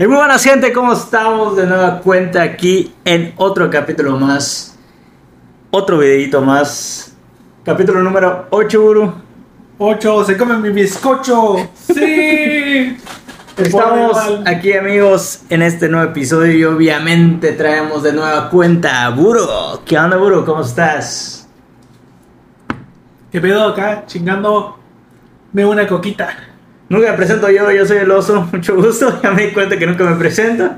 [0.00, 1.56] Y muy buenas gente, ¿cómo estamos?
[1.56, 4.78] De nueva cuenta aquí en otro capítulo más.
[5.72, 7.16] Otro videito más.
[7.64, 9.12] Capítulo número 8, Guru.
[9.76, 11.68] 8, se come mi bizcocho.
[11.74, 12.96] Sí.
[13.56, 14.16] Estamos
[14.46, 19.82] aquí amigos en este nuevo episodio y obviamente traemos de nueva cuenta a Buro.
[19.84, 20.44] ¿Qué onda Buro?
[20.44, 21.48] ¿Cómo estás?
[23.32, 24.04] ¿Qué pedo acá?
[24.06, 24.78] Chingando.
[25.52, 26.47] Me una coquita.
[26.88, 29.20] Nunca me presento yo, yo soy el oso, mucho gusto.
[29.22, 30.70] Ya me di cuenta que nunca me presento.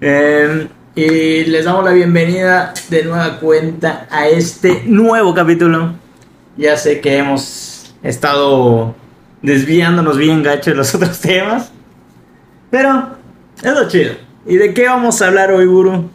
[0.00, 5.94] Eh, y les damos la bienvenida de nueva cuenta a este nuevo capítulo.
[6.56, 8.94] Ya sé que hemos estado
[9.40, 11.70] desviándonos bien gacho de los otros temas.
[12.70, 13.16] Pero
[13.62, 14.14] es lo chido.
[14.46, 16.10] ¿Y de qué vamos a hablar hoy, Guru?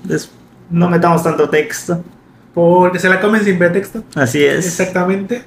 [0.69, 2.03] No metamos tanto texto.
[2.53, 4.03] Porque se la comen sin pretexto.
[4.15, 4.65] Así es.
[4.65, 5.43] Exactamente.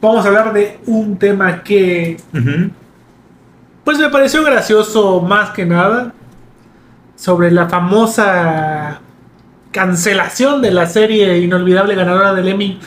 [0.00, 2.70] Vamos a hablar de un tema que, Ujú.
[3.86, 6.12] Pues me pareció gracioso más que nada.
[7.14, 9.00] Sobre la famosa
[9.70, 12.80] cancelación de la serie inolvidable ganadora del Emmy,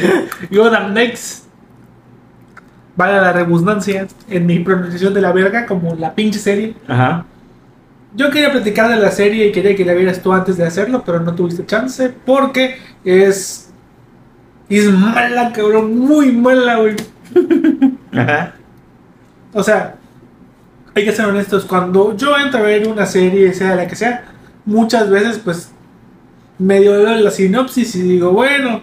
[0.52, 1.46] Gotham Next.
[2.94, 6.76] Vale la redundancia en mi pronunciación de la verga, como la pinche serie.
[6.86, 7.26] Ajá.
[8.14, 11.02] Yo quería platicar de la serie y quería que la vieras tú antes de hacerlo,
[11.04, 13.72] pero no tuviste chance porque es.
[14.68, 16.94] Es mala, cabrón, muy mala, güey.
[18.12, 18.54] Ajá.
[19.52, 19.96] O sea,
[20.94, 21.64] hay que ser honestos.
[21.64, 24.24] Cuando yo entro a ver una serie, sea la que sea,
[24.64, 25.70] muchas veces, pues,
[26.58, 28.80] medio leo la sinopsis y digo, bueno,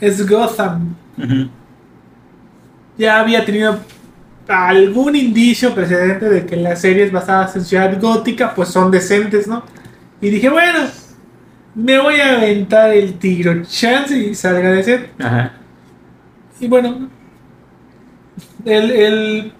[0.00, 0.94] es Gotham.
[2.96, 3.78] Ya había tenido
[4.48, 9.62] algún indicio precedente de que las series basadas en ciudad gótica, pues son decentes, ¿no?
[10.20, 10.80] Y dije, bueno,
[11.74, 15.10] me voy a aventar el tiro, chance y salga de ser.
[15.18, 15.52] Ajá.
[16.58, 17.08] Y bueno,
[18.64, 19.52] el, el,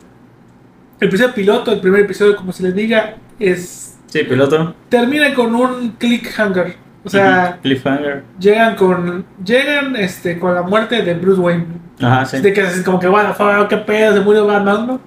[1.00, 4.74] el episodio piloto, el primer episodio, como se les diga, es Sí, piloto.
[4.88, 6.76] termina con un cliffhanger.
[7.04, 7.58] O sea.
[7.62, 8.24] Cliffhanger.
[8.38, 11.66] llegan con llegan este con la muerte de Bruce Wayne.
[12.02, 12.40] Ajá, sí.
[12.40, 13.34] De que es como que, bueno,
[13.68, 15.00] qué pedo, se murió Batman, ¿no?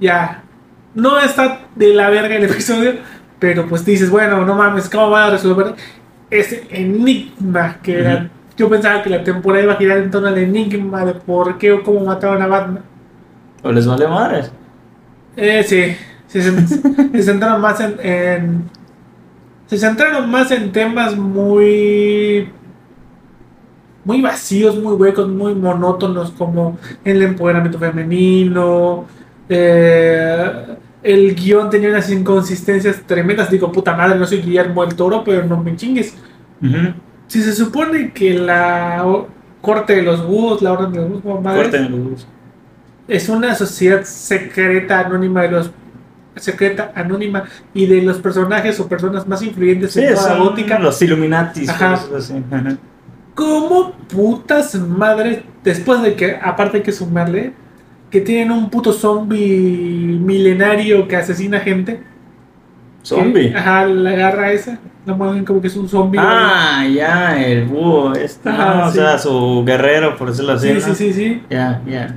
[0.00, 0.42] Ya.
[0.94, 2.94] No está de la verga el episodio,
[3.38, 5.74] pero pues dices, bueno, no mames, ¿cómo van a resolver
[6.30, 8.28] ese enigma que era?
[8.56, 11.72] Yo pensaba que la temporada iba a girar en torno al enigma de por qué
[11.72, 12.82] o cómo mataron a Batman.
[13.62, 14.52] ¿O les vale madres?
[15.36, 15.96] Eh, sí,
[16.26, 16.42] se,
[17.12, 18.62] se centraron más en, en-
[19.66, 22.48] Se centraron más en temas muy.
[24.04, 29.04] Muy vacíos, muy huecos, muy monótonos, como el empoderamiento femenino.
[29.48, 33.50] eh, el guion tenía unas inconsistencias tremendas.
[33.50, 36.14] Digo, puta madre, no soy Guillermo el Toro, pero no me chingues.
[37.26, 39.04] Si se supone que la
[39.62, 42.26] corte de los búhos, la orden de los búhos, madre, Corten los bus.
[43.10, 45.70] Es una sociedad secreta anónima de los
[46.36, 47.44] secreta anónima
[47.74, 50.78] y de los personajes o personas más influyentes Sí, en toda la gótica.
[50.78, 51.68] los Illuminatis.
[51.68, 51.90] Ajá.
[51.96, 52.42] cosas así.
[52.50, 52.76] Ajá.
[53.34, 57.52] ¿Cómo putas madres, después de que, aparte hay que sumarle,
[58.10, 62.02] que tienen un puto zombie milenario que asesina gente?
[63.02, 63.52] Zombie.
[63.54, 64.78] Ajá, la agarra esa.
[65.06, 66.20] No mueven como que es un zombie.
[66.22, 68.12] Ah, ya, el búho.
[68.44, 68.86] Ajá, ¿no?
[68.86, 68.98] O sí.
[68.98, 70.68] sea, su guerrero, por decirlo así.
[70.68, 70.80] sí, ¿no?
[70.80, 71.42] sí, sí, sí.
[71.50, 72.14] Ya, ya.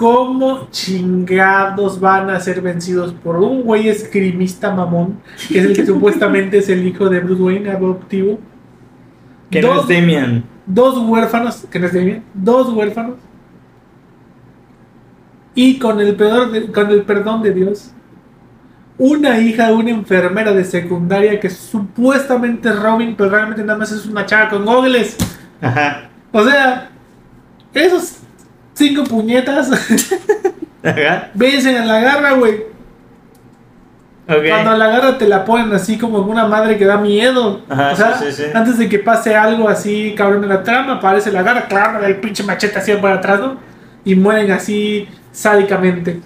[0.00, 5.84] ¿Cómo chingados van a ser vencidos por un güey esgrimista mamón, que es el que
[5.92, 8.38] supuestamente es el hijo de Bruce Wayne adoptivo?
[9.50, 10.44] Que no Dos- es Damian.
[10.64, 13.16] dos huérfanos, que no bien, dos huérfanos.
[15.54, 17.90] Y con el, perdón de, con el perdón de Dios,
[18.96, 23.92] una hija de una enfermera de secundaria que supuestamente es Robin, pero realmente nada más
[23.92, 25.18] es una chava con gogles.
[25.60, 26.08] Ajá.
[26.32, 26.88] O sea,
[27.74, 28.20] esos
[28.80, 29.70] cinco puñetas
[30.82, 31.30] Ajá.
[31.34, 32.54] vencen a la garra, güey.
[34.26, 34.44] Ok.
[34.48, 37.60] Cuando a la garra te la ponen así como una madre que da miedo.
[37.68, 38.50] Ajá, o sea, sí, sí, sí.
[38.54, 42.16] antes de que pase algo así, cabrón, en la trama, aparece la garra, claro, el
[42.16, 43.58] pinche machete así por atrás, ¿no?
[44.04, 46.20] Y mueren así sádicamente.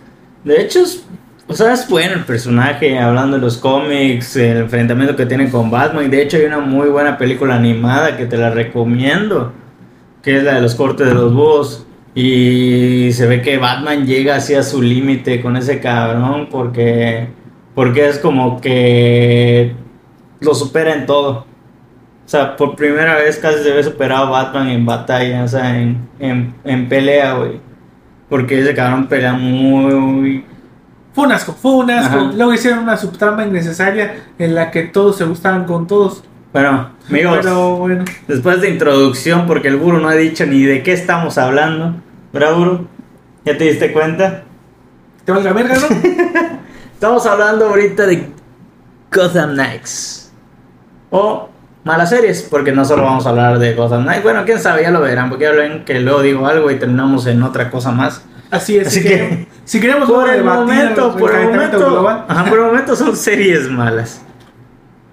[0.44, 1.04] De hecho, es,
[1.48, 5.70] o sea, es bueno el personaje, hablando de los cómics, el enfrentamiento que tiene con
[5.70, 6.08] Batman.
[6.10, 9.52] De hecho, hay una muy buena película animada que te la recomiendo,
[10.22, 11.86] que es la de los cortes de los búhos.
[12.14, 17.26] Y se ve que Batman llega así a su límite con ese cabrón porque,
[17.74, 19.74] porque es como que
[20.40, 21.46] lo supera en todo.
[22.24, 26.08] O sea, por primera vez casi se ve superado Batman en batalla, o sea, en,
[26.20, 27.60] en, en pelea, güey.
[28.28, 30.44] Porque ese cabrón pelea muy...
[31.12, 32.16] Fue un asco, fue un asco.
[32.16, 32.32] Ajá.
[32.34, 36.24] Luego hicieron una subtrama innecesaria en la que todos se gustaban con todos.
[36.52, 40.82] Bueno, amigos, Pero bueno, después de introducción, porque el Buru no ha dicho ni de
[40.82, 41.96] qué estamos hablando,
[42.34, 42.86] ¿verdad, Buru?
[43.44, 44.42] ¿Ya te diste cuenta?
[45.24, 45.86] te valga verga, ¿no?
[46.92, 48.28] Estamos hablando ahorita de
[49.10, 50.32] Gotham Knights.
[51.10, 51.48] O
[51.84, 54.22] malas series, porque no solo vamos a hablar de Gotham Knights.
[54.22, 57.26] Bueno, quién sabe, ya lo verán, porque ya ven que luego digo algo y terminamos
[57.26, 58.22] en otra cosa más.
[58.50, 58.88] Así es.
[58.88, 62.24] Así que, si queremos Por el momento, por el momento, global.
[62.28, 64.20] ajá, por el momento son series malas.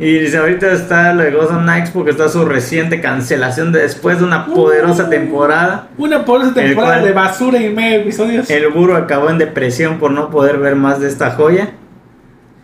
[0.03, 4.17] Y dice, ahorita está lo de Gotham Knights porque está su reciente cancelación de después
[4.17, 5.09] de una poderosa Uh.
[5.09, 5.87] temporada.
[5.97, 8.49] Una por esa temporada cual- de basura y medio episodios.
[8.49, 11.69] El Buro acabó en depresión por no poder ver más de esta joya.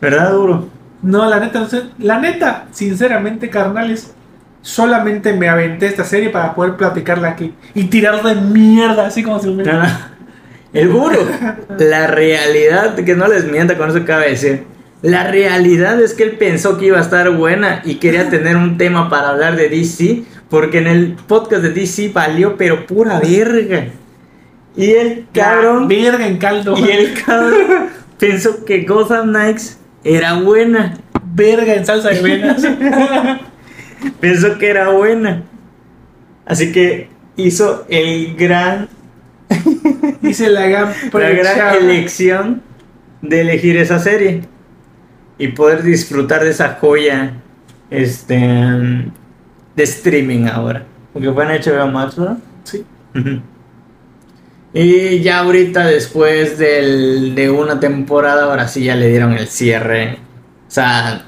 [0.02, 0.68] ¿Verdad, Duro?
[1.04, 1.84] No, la neta, no sé.
[2.00, 4.16] La neta, sinceramente, carnales,
[4.64, 9.40] solamente me aventé esta serie para poder platicarla aquí y tirar de mierda, así como
[9.40, 9.64] si no.
[10.74, 11.20] El Buro.
[11.78, 14.64] La realidad, que no les mienta con eso de decir.
[15.02, 18.78] La realidad es que él pensó que iba a estar buena y quería tener un
[18.78, 20.24] tema para hablar de DC.
[20.50, 23.88] Porque en el podcast de DC valió, pero pura verga.
[24.76, 25.88] Y el cabrón.
[25.88, 26.76] Verga en caldo.
[26.78, 27.90] Y el cabrón
[28.20, 30.94] pensó que Gotham Knights era buena.
[31.34, 32.62] Verga en salsa de venas.
[34.20, 35.44] Pensó que era buena.
[36.46, 38.88] Así que hizo el gran,
[40.22, 42.62] Dice la gran la gran elección
[43.22, 44.42] de elegir esa serie.
[45.38, 47.34] Y poder disfrutar de esa joya
[47.90, 50.84] este, de streaming ahora.
[51.14, 52.38] Porque fue en HBO Max, ¿verdad?
[52.64, 52.86] Sí.
[54.74, 60.20] Y ya ahorita después del- de una temporada, ahora sí ya le dieron el cierre.
[60.68, 61.24] O sea,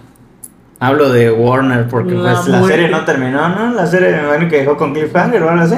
[0.79, 3.73] hablo de Warner porque La pues la serie no terminó, ¿no?
[3.73, 5.75] La serie imagino que dejó con Cliffhanger o algo así.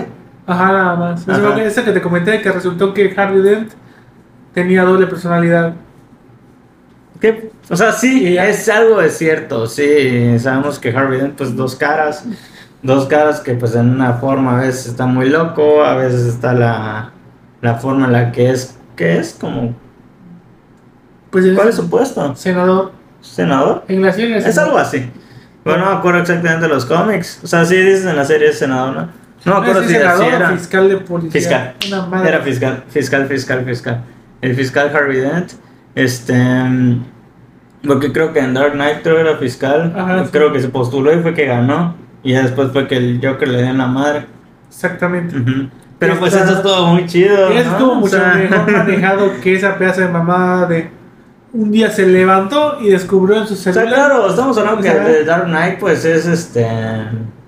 [0.47, 1.21] Ajá, nada más.
[1.21, 1.61] Eso Ajá.
[1.63, 3.71] Esa que te comenté que resultó que Harvey Dent
[4.53, 5.75] tenía doble personalidad.
[7.21, 7.51] ¿Qué?
[7.69, 12.25] O sea, sí, es algo de cierto, sí, sabemos que Harvey Dent pues dos caras,
[12.81, 16.53] dos caras que pues en una forma a veces está muy loco, a veces está
[16.53, 17.11] la,
[17.61, 19.75] la forma en la que es, que es como,
[21.29, 22.35] Pues ¿cuál es su puesto?
[22.35, 22.91] senador.
[23.21, 23.85] ¿Senador?
[23.87, 25.07] En la serie Es algo así.
[25.63, 27.39] Bueno, no me acuerdo exactamente de los cómics.
[27.43, 29.09] O sea, sí dices en la serie es senador, ¿no?
[29.45, 30.49] No me acuerdo Ah, sí, si senador o era.
[30.57, 31.31] fiscal de policía.
[31.39, 31.75] Fiscal.
[31.87, 32.29] Una madre.
[32.29, 34.01] Era fiscal, fiscal, fiscal, fiscal.
[34.41, 35.51] El fiscal Harvey Dent.
[35.95, 36.33] Este.
[37.85, 39.93] Porque creo que en Dark Knight creo era fiscal.
[39.97, 40.29] Ajá, sí.
[40.31, 41.95] creo que se postuló y fue que ganó.
[42.23, 44.25] Y ya después fue que el Joker le dio en la madre.
[44.69, 45.35] Exactamente.
[45.37, 45.69] Ujú.
[45.97, 47.49] Pero pues Está- eso estuvo muy chido.
[47.49, 47.71] Eso ¿no?
[47.77, 50.89] estuvo O mucho sea, mejor manejado que esa pedazo de mamada de
[51.53, 53.93] un día se levantó y descubrió en su O sea, celular.
[53.95, 56.65] claro, estamos hablando O que The Dark Knight pues es este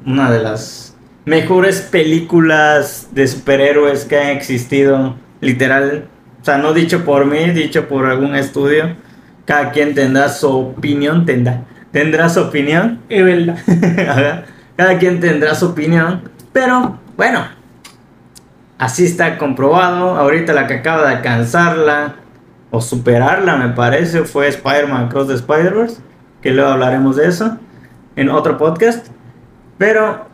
[0.05, 6.05] una de las mejores películas de superhéroes que han existido, literal.
[6.43, 8.97] O sea, no dicho por mí, dicho por algún estudio.
[9.45, 11.61] Cada quien tendrá su opinión, tendrá,
[11.93, 12.99] tendrá su opinión.
[13.07, 14.43] Es verdad.
[14.75, 16.29] Cada quien tendrá su opinión.
[16.51, 17.47] Pero, bueno,
[18.77, 20.17] así está comprobado.
[20.17, 22.15] Ahorita la que acaba de alcanzarla
[22.71, 26.01] o superarla, me parece, fue Spider-Man Cross the Spider-Verse.
[26.41, 27.57] Que luego hablaremos de eso
[28.17, 29.07] en otro podcast.
[29.77, 30.27] Pero,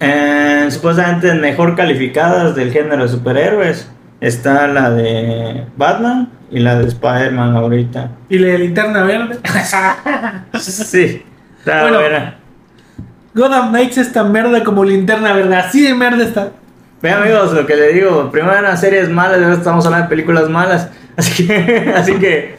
[0.00, 3.88] eh, supuestamente mejor calificadas del género de superhéroes
[4.22, 8.10] está la de Batman y la de Spider-Man ahorita.
[8.28, 9.38] Y la de linterna verde.
[10.60, 11.22] Sí,
[11.58, 11.98] está Bueno.
[11.98, 12.36] buena.
[13.34, 15.56] Gotham Knights es tan verde como linterna verde.
[15.56, 16.50] Así de verde está.
[17.02, 20.10] Vean amigos, lo que le digo, primero eran series malas y ahora estamos hablando de
[20.10, 20.88] películas malas.
[21.16, 22.56] Así que, así que,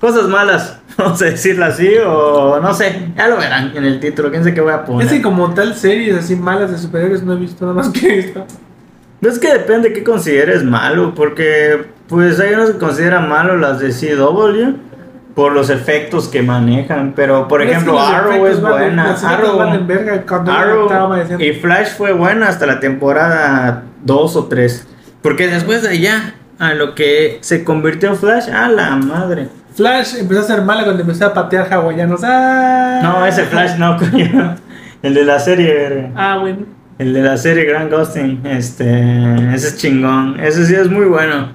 [0.00, 4.30] cosas malas, vamos a decirlo así, o no sé, ya lo verán en el título,
[4.30, 5.06] quién sé qué voy a poner.
[5.06, 8.20] Es que como tal series así malas de superhéroes no he visto nada más que
[8.20, 8.46] esta.
[9.20, 13.56] Pues es que depende de qué consideres malo, porque pues hay unos que consideran malo
[13.56, 14.76] las de CW
[15.34, 19.60] por los efectos que manejan, pero por ejemplo Arrow es buena, Arrow,
[20.50, 24.86] Arrow y Flash fue buena hasta la temporada 2 o 3,
[25.22, 29.48] porque después de allá a lo que se convirtió en Flash, a la madre.
[29.74, 32.20] Flash empezó a ser mala cuando empezó a patear hawaianos.
[32.24, 33.00] ¡Ah!
[33.02, 34.56] No, ese Flash no, coño.
[35.02, 36.10] El de la serie, verga.
[36.16, 36.66] Ah, bueno.
[36.98, 41.52] El de la serie Grand Ghosting, este, ese es chingón, ese sí es muy bueno,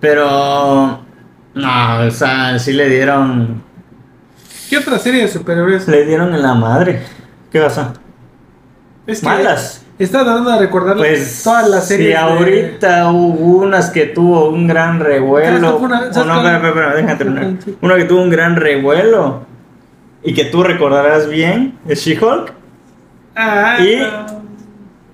[0.00, 1.00] pero
[1.54, 3.62] no, o sea, sí le dieron,
[4.70, 5.86] ¿Qué otra serie de superhéroes?
[5.88, 7.02] le dieron en la madre.
[7.52, 7.92] ¿Qué pasa?
[9.06, 9.84] Es que Malas.
[9.98, 12.10] Estaba tratando de recordar Pues todas las series.
[12.10, 15.76] de- ahorita hubo unas que tuvo un gran ¿Sabes revuelo.
[15.78, 17.46] una- O sabes no, espera, espera, déjame terminar.
[17.82, 19.42] Una que tuvo un gran revuelo
[20.22, 22.52] y que tú recordarás bien, es She-Hulk.
[23.34, 24.02] Ah, Y-.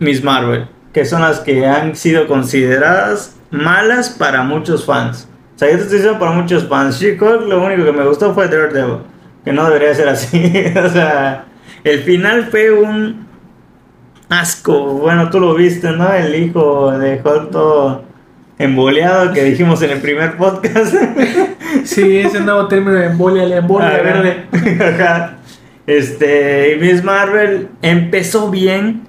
[0.05, 5.29] Miss Marvel, que son las que han sido consideradas malas para muchos fans.
[5.55, 7.01] O sea, yo te estoy diciendo para muchos fans.
[7.01, 8.99] She-Hulk, lo único que me gustó fue Daredevil,
[9.45, 10.53] que no debería ser así.
[10.85, 11.45] o sea,
[11.83, 13.27] el final fue un
[14.29, 14.85] asco.
[14.95, 16.13] Bueno, tú lo viste, ¿no?
[16.13, 18.05] El hijo de Hulk todo
[18.59, 20.95] emboleado que dijimos en el primer podcast.
[21.83, 24.03] Sí, ese nuevo término de embolia, la embolia Ajá.
[24.03, 24.45] verde.
[24.85, 25.39] Ajá.
[25.89, 29.03] Este, Miss Marvel empezó bien.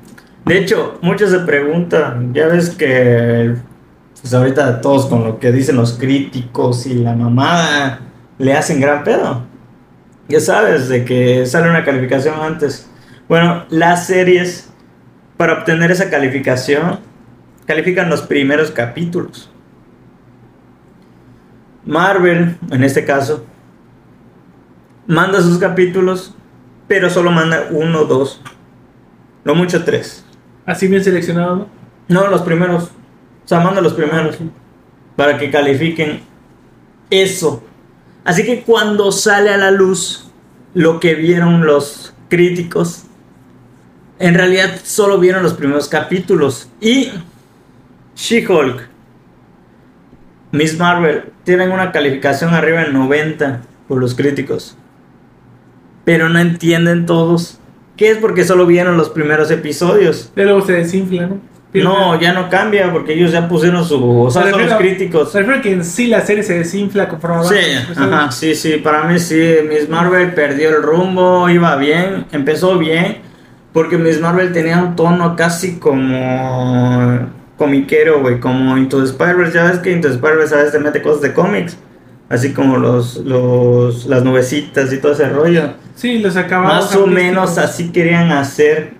[0.45, 3.55] De hecho, muchos se preguntan, ya ves que
[4.21, 7.99] pues ahorita todos con lo que dicen los críticos y la mamada
[8.37, 9.43] le hacen gran pedo.
[10.27, 12.89] Ya sabes, de que sale una calificación antes.
[13.27, 14.71] Bueno, las series,
[15.37, 16.99] para obtener esa calificación,
[17.65, 19.51] califican los primeros capítulos.
[21.85, 23.45] Marvel, en este caso,
[25.05, 26.35] manda sus capítulos,
[26.87, 28.41] pero solo manda uno dos.
[29.43, 30.24] No mucho tres.
[30.65, 31.67] Así bien seleccionado,
[32.07, 32.27] ¿no?
[32.27, 32.85] Los primeros.
[32.85, 34.37] O sea, manda los primeros.
[35.15, 36.21] Para que califiquen
[37.09, 37.63] eso.
[38.23, 40.31] Así que cuando sale a la luz
[40.73, 43.03] lo que vieron los críticos,
[44.17, 46.69] en realidad solo vieron los primeros capítulos.
[46.81, 47.11] Y
[48.15, 48.87] She-Hulk,
[50.51, 54.75] Miss Marvel, tienen una calificación arriba de 90 por los críticos.
[56.03, 57.59] Pero no entienden todos.
[57.97, 60.31] Que es porque solo vieron los primeros episodios.
[60.35, 61.39] Luego se desinfla, ¿no?
[61.73, 64.21] No, ya no cambia porque ellos ya pusieron su.
[64.21, 65.31] O sea, Me son los refiero- críticos.
[65.33, 67.55] Se refiere a que en sí la serie se desinfla conforme Sí,
[67.97, 73.17] ajá, sí, sí, para mí sí, Miss Marvel perdió el rumbo, iba bien, empezó bien,
[73.73, 79.63] porque Miss Marvel tenía un tono casi como comiquero, güey, como Into the Spider-Verse, ya
[79.65, 81.77] ves que Into the Spider-Verse a veces te mete cosas de cómics,
[82.29, 85.73] así como los, los, las nubecitas y todo ese rollo.
[85.95, 86.85] Sí, los acabados.
[86.85, 88.93] Más o menos así querían hacer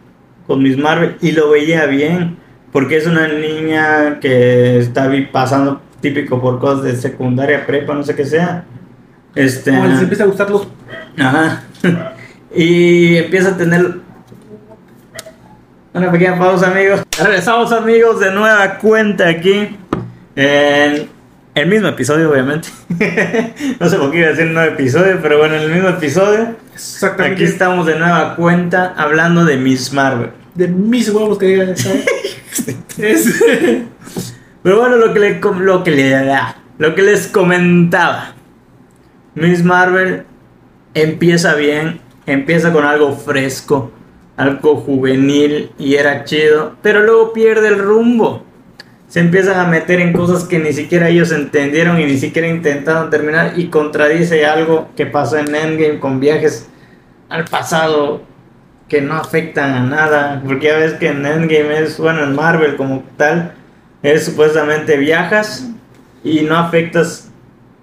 [0.47, 2.37] con Miss Marvel y lo veía bien,
[2.71, 8.15] porque es una niña que está pasando típico por cosas de secundaria, prepa, no sé
[8.15, 8.65] qué sea.
[9.33, 10.67] Este, Como les empieza a gustar los.
[11.19, 11.63] ajá.
[12.55, 13.99] y empieza a tener
[15.93, 17.03] una pequeña pausa, amigos.
[17.17, 19.77] Regresamos, amigos, de nueva cuenta aquí
[20.35, 21.09] en
[21.55, 22.67] el mismo episodio, obviamente.
[23.79, 25.89] no sé por qué iba a decir un nuevo episodio, pero bueno, en el mismo
[25.89, 26.55] episodio.
[26.73, 27.43] Exactamente.
[27.43, 30.31] Aquí estamos de nueva cuenta hablando de Miss Marvel.
[30.53, 32.05] De mis huevos que digan, ¿sabes?
[32.97, 33.41] es.
[34.63, 36.39] Pero bueno, lo que, le, lo, que le,
[36.77, 38.33] lo que les comentaba.
[39.35, 40.23] Miss Marvel
[40.93, 43.91] empieza bien, empieza con algo fresco,
[44.35, 48.43] algo juvenil y era chido, pero luego pierde el rumbo.
[49.07, 53.09] Se empiezan a meter en cosas que ni siquiera ellos entendieron y ni siquiera intentaron
[53.09, 56.67] terminar y contradice algo que pasó en Endgame con viajes
[57.29, 58.21] al pasado
[58.87, 62.75] que no afectan a nada, porque ya ves que en Endgame es, bueno, en Marvel
[62.75, 63.53] como tal,
[64.03, 65.67] es supuestamente viajas
[66.23, 67.31] y no afectas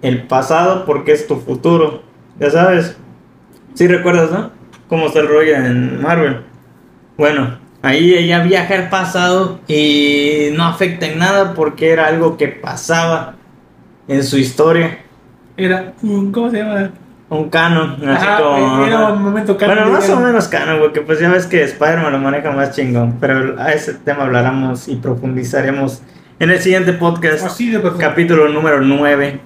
[0.01, 2.03] el pasado porque es tu futuro,
[2.39, 2.97] ya sabes.
[3.75, 4.51] Si recuerdas, ¿no?
[4.89, 6.43] Cómo está el en Marvel.
[7.17, 12.49] Bueno, ahí ella viaja al pasado y no afecta en nada porque era algo que
[12.49, 13.35] pasaba
[14.09, 14.99] en su historia.
[15.57, 16.33] Era un.
[16.33, 16.91] ¿Cómo se llama?
[17.29, 18.85] Un canon, así Ajá, como...
[18.85, 22.13] era un momento canon, Bueno, más o menos canon, porque pues ya ves que Spider-Man
[22.13, 23.17] lo maneja más chingón.
[23.21, 26.03] Pero a ese tema hablaremos y profundizaremos
[26.39, 29.41] en el siguiente podcast, Así de capítulo número 9.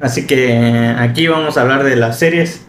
[0.00, 2.64] Así que aquí vamos a hablar de las series.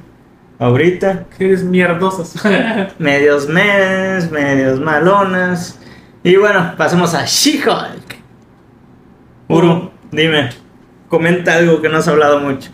[0.60, 2.34] Ahorita, Eres mierdosos.
[3.00, 5.80] medios mes, medios malonas.
[6.24, 8.16] Y bueno, pasemos a She-Hulk.
[9.48, 10.50] Uru, dime,
[11.10, 12.72] comenta algo que no has hablado mucho.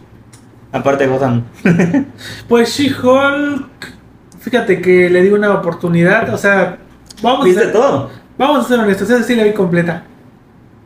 [0.71, 1.43] Aparte de Gotham.
[2.47, 3.93] pues She-Hulk.
[4.39, 6.33] Fíjate que le di una oportunidad.
[6.33, 6.77] O sea,
[7.21, 8.09] vamos a ¿Viste ser, todo?
[8.37, 9.09] vamos a ser honestos.
[9.09, 10.03] Esa sí la vi completa.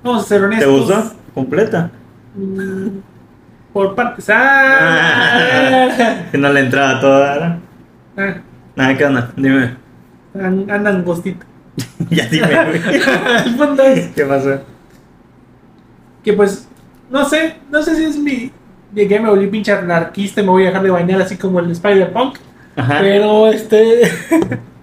[0.04, 0.80] Vamos a ser ¿Te honestos.
[0.80, 1.14] gustó?
[1.34, 1.92] ¿Completa?
[2.36, 2.88] Mm,
[3.76, 4.30] Por partes.
[4.30, 5.90] Ah,
[6.32, 7.60] que no le entraba toda, ¿no?
[8.24, 8.36] Ah,
[8.74, 9.32] Nada, ¿qué onda?
[9.36, 9.76] Dime.
[10.34, 11.46] an- andan gostito.
[12.10, 12.82] ya dime, güey.
[13.46, 14.62] El punto es ¿Qué pasó?
[16.24, 16.70] que pues,
[17.12, 18.50] no sé, no sé si es mi...
[18.94, 21.60] De que me volví pinche anarquista y me voy a dejar de bañar así como
[21.60, 22.38] el Spider-Punk.
[22.78, 23.00] Ajá.
[23.02, 24.10] Pero este.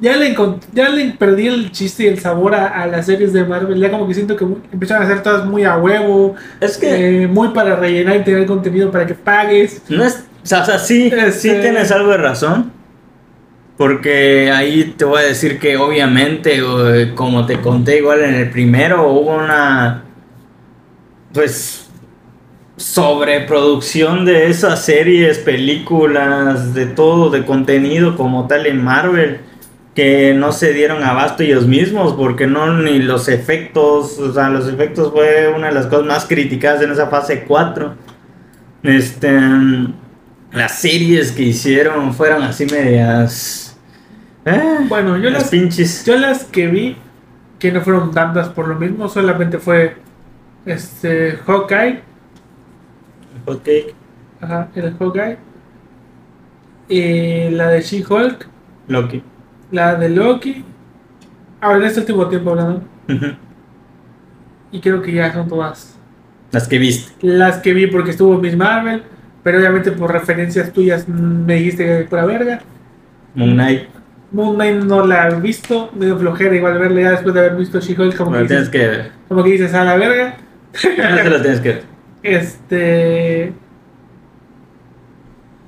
[0.00, 0.36] ya, le
[0.72, 3.78] ya le perdí el chiste y el sabor a, a las series de Marvel.
[3.80, 6.34] Ya como que siento que empezaron a hacer todas muy a huevo.
[6.60, 9.82] Es que eh, muy para rellenar y tener contenido para que pagues.
[9.88, 10.24] no es.
[10.42, 12.72] O sea, o sea, sí, sí Este- tienes algo de razón.
[13.76, 16.60] Porque ahí te voy a decir que obviamente,
[17.16, 20.04] como te conté igual en el primero, hubo una.
[21.32, 21.80] Pues.
[22.76, 29.40] Sobreproducción de esas series, películas, de todo, de contenido como tal en Marvel.
[29.94, 34.68] Que no se dieron abasto ellos mismos porque no ni los efectos, o sea, los
[34.68, 37.94] efectos fue una de las cosas más criticadas en esa fase 4.
[38.82, 39.30] Este
[40.52, 43.76] las series que hicieron fueron así medias
[44.44, 46.04] eh, Bueno, yo las las, pinches.
[46.04, 46.96] yo las que vi
[47.58, 49.96] que no fueron tantas por lo mismo, solamente fue
[50.66, 52.02] este Hawkeye,
[53.46, 53.94] Cake,
[54.40, 55.38] ajá, el Hawkeye,
[56.88, 58.46] y la de She-Hulk,
[58.88, 59.22] Loki.
[59.70, 60.64] La de Loki,
[61.60, 62.82] ahora en este último tiempo hablando,
[64.70, 65.96] y creo que ya son todas
[66.52, 67.12] Las que viste.
[67.26, 69.02] las que vi porque estuvo Miss Marvel,
[69.42, 72.60] pero obviamente por referencias tuyas me dijiste que pura verga.
[73.34, 73.82] Moon Knight.
[74.32, 77.78] Moon Knight no la he visto, medio flojera igual verla ya después de haber visto
[77.80, 79.10] She-Hulk, como, Lo que tienes dices, que ver.
[79.28, 80.36] como que dices a la verga.
[80.98, 81.82] No te lo tienes que ver.
[82.24, 83.52] Este.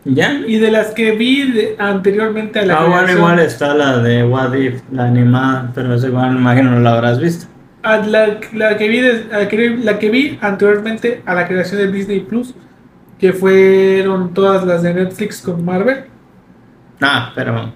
[0.09, 0.33] ¿Ya?
[0.47, 3.99] Y de las que vi de- anteriormente a la Ah, bueno, creación- igual está la
[3.99, 7.47] de What If, la animada, pero esa igual me imagino no la habrás visto.
[7.83, 11.81] a la, la que vi de- la que, la que vi anteriormente a la creación
[11.81, 12.55] de Disney Plus,
[13.19, 16.05] que fueron todas las de Netflix con Marvel.
[17.01, 17.73] Ah, pero.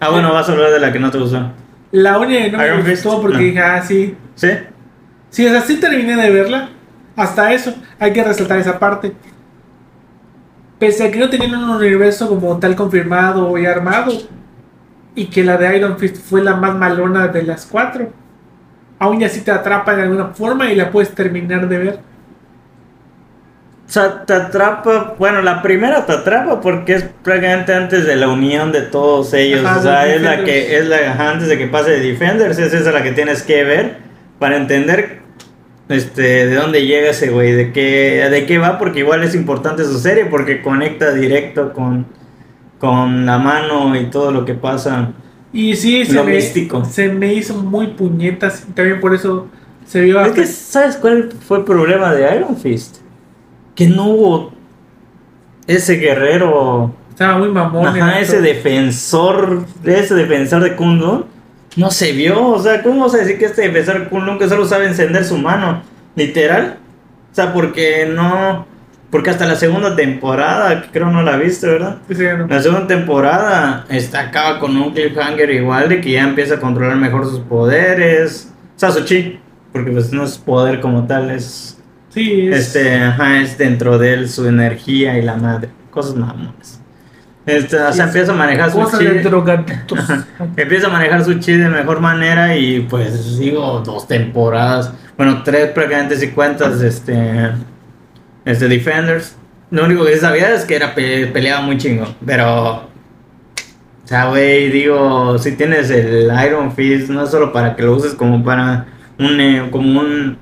[0.00, 1.52] Ah, bueno, vas a hablar de la que no te gustó.
[1.92, 3.42] La única que no me Iron Fist, gustó porque no.
[3.44, 4.14] dije, ah, sí.
[4.34, 4.48] ¿Sí?
[5.28, 6.68] Sí, o sea, sí terminé de verla.
[7.16, 9.12] Hasta eso, hay que resaltar esa parte.
[10.80, 14.12] Pese a que no tenían un universo como tal confirmado y armado,
[15.14, 18.10] y que la de Iron Fist fue la más malona de las cuatro,
[18.98, 22.00] aún así te atrapa de alguna forma y la puedes terminar de ver.
[23.86, 25.16] O sea, te atrapa.
[25.18, 29.64] Bueno, la primera te atrapa porque es prácticamente antes de la unión de todos ellos.
[29.64, 30.78] Ajá, o sea, es la que.
[30.78, 32.58] Es la antes de que pase de Defenders.
[32.58, 33.96] Es esa la que tienes que ver
[34.38, 35.22] para entender.
[35.90, 39.84] Este, de dónde llega ese güey, de qué, de qué va, porque igual es importante
[39.84, 42.06] su serie, porque conecta directo con,
[42.78, 45.10] con la mano y todo lo que pasa.
[45.52, 46.84] Y sí, se, Lo me, místico.
[46.84, 48.64] se me hizo muy puñetas.
[48.72, 49.48] También por eso
[49.84, 52.98] se vio Es que, ¿sabes cuál fue el problema de Iron Fist?
[53.74, 54.52] Que no hubo
[55.66, 57.86] ese guerrero, estaba muy mamón.
[57.86, 61.24] ajá, ese defensor, ese defensor de Kunlun,
[61.76, 62.46] no se vio.
[62.48, 65.24] O sea, ¿cómo vas a decir que este defensor de Kunlun que solo sabe encender
[65.24, 65.82] su mano?
[66.16, 66.78] Literal.
[67.30, 68.66] O sea, porque no.
[69.10, 71.98] Porque hasta la segunda temporada, que creo no la viste, ¿verdad?
[72.08, 72.46] Sí, no.
[72.46, 76.96] La segunda temporada este, acaba con un cliffhanger igual de que ya empieza a controlar
[76.96, 78.52] mejor sus poderes.
[78.76, 79.40] O sea, su chi.
[79.72, 81.76] Porque pues no es poder como tal, es
[82.10, 85.70] Sí, es- este, ajá, es dentro de él su energía y la madre.
[85.90, 86.79] Cosas mamonas.
[87.56, 89.04] Este, o sea, es empieza a manejar su chi.
[90.56, 94.92] Empieza a manejar su chi de mejor manera y pues digo, dos temporadas.
[95.16, 97.50] Bueno, tres prácticamente si cuentas, este,
[98.44, 99.36] este Defenders.
[99.70, 102.88] Lo único que sabía es que era pe- peleaba muy chingo, pero...
[104.04, 107.94] O sea, güey, digo, si tienes el Iron Fist, no es solo para que lo
[107.94, 108.86] uses como para
[109.18, 110.36] un, eh, como un...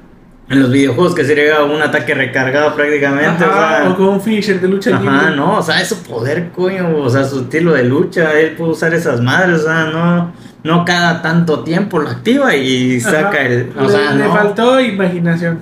[0.51, 3.91] En los videojuegos que sería un ataque recargado prácticamente, o Ajá, sea...
[3.91, 7.11] o con un finisher de lucha Ajá, no, o sea, es su poder, coño, o
[7.11, 10.33] sea, su estilo de lucha, él puede usar esas madres, o sea, no,
[10.65, 13.11] no cada tanto tiempo lo activa y Ajá.
[13.11, 14.33] saca el, o le, sea, le no.
[14.33, 15.59] faltó imaginación.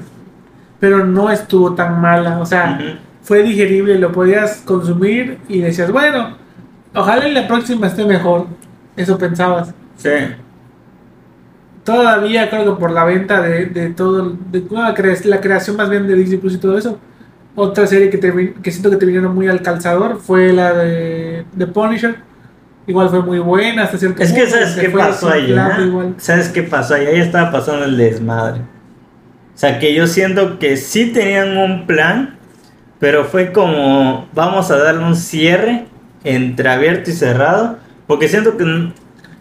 [0.78, 2.38] Pero no estuvo tan mala.
[2.38, 2.78] O sea,
[3.22, 6.36] fue digerible, lo podías consumir y decías, bueno,
[6.94, 8.46] ojalá en la próxima esté mejor.
[8.94, 9.72] Eso pensabas.
[9.96, 10.10] Sí,
[11.86, 15.88] Todavía creo que por la venta de, de todo, de la, cre- la creación más
[15.88, 16.98] bien de Disney Plus y todo eso.
[17.54, 21.66] Otra serie que, termi- que siento que terminaron muy al calzador fue la de, de
[21.68, 22.16] Punisher.
[22.88, 25.52] Igual fue muy buena hasta cierto es que ¿sabes qué pasó ahí?
[25.52, 26.12] eh?
[26.18, 27.06] ¿Sabes qué pasó ahí?
[27.06, 28.60] Ahí estaba pasando el desmadre.
[28.60, 32.36] O sea, que yo siento que sí tenían un plan,
[32.98, 35.86] pero fue como, vamos a darle un cierre
[36.24, 38.92] entre abierto y cerrado, porque siento que...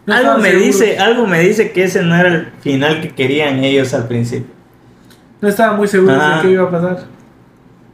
[0.06, 0.68] No algo estaban me seguros.
[0.80, 4.54] dice, algo me dice que ese no era el final que querían ellos al principio.
[5.42, 6.36] No estaba muy seguro Ah.
[6.38, 7.00] de qué iba a pasar.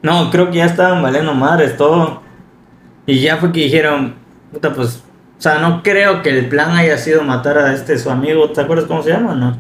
[0.02, 2.22] No, creo que ya estaban valiendo madres todo.
[3.06, 4.16] Y ya fue que dijeron,
[4.52, 5.04] puta, pues,
[5.38, 8.62] o sea, no creo que el plan haya sido matar a este su amigo, ¿te
[8.62, 9.34] acuerdas cómo se llama?
[9.36, 9.58] No.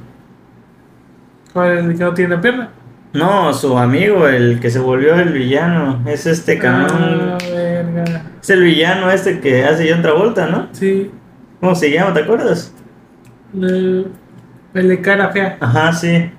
[1.53, 2.69] ¿Cuál es el que no tiene pierna?
[3.13, 7.33] No, su amigo, el que se volvió el villano, es este cabrón.
[7.33, 7.37] Ah.
[8.41, 10.67] Es el villano este que hace John Travolta, ¿no?
[10.71, 11.11] Sí.
[11.61, 12.13] ¿Cómo se llama?
[12.13, 12.73] ¿Te acuerdas?
[13.55, 14.05] Eh,
[14.73, 15.57] el de cara fea.
[15.59, 16.31] Ajá, sí.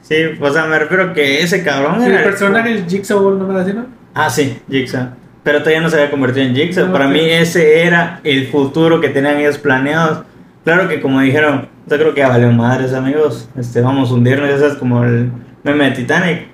[0.00, 3.74] Sí, o sea, me refiero que ese cabrón El era personaje es Jigsaw, no me
[3.74, 3.86] ¿no?
[4.14, 5.08] Ah, sí, Jigsaw.
[5.42, 6.86] Pero todavía no se había convertido en Jigsaw.
[6.86, 10.24] No, Para mí ese era el futuro que tenían ellos planeados.
[10.64, 13.48] Claro que como dijeron, yo creo que ya valió madres amigos.
[13.56, 15.32] Este, vamos a hundirnos, eso es como el
[15.64, 16.46] meme de Titanic.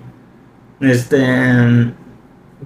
[0.81, 1.19] Este,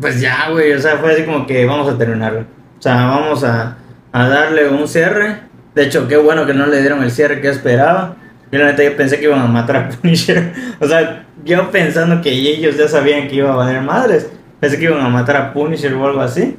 [0.00, 2.40] pues ya, güey, o sea, fue así como que vamos a terminarlo.
[2.40, 3.76] O sea, vamos a,
[4.12, 5.40] a darle un cierre.
[5.74, 8.16] De hecho, qué bueno que no le dieron el cierre que esperaba.
[8.50, 10.52] Yo yo pensé que iban a matar a Punisher.
[10.80, 14.28] O sea, yo pensando que ellos ya sabían que iba a valer madres.
[14.58, 16.56] Pensé que iban a matar a Punisher o algo así.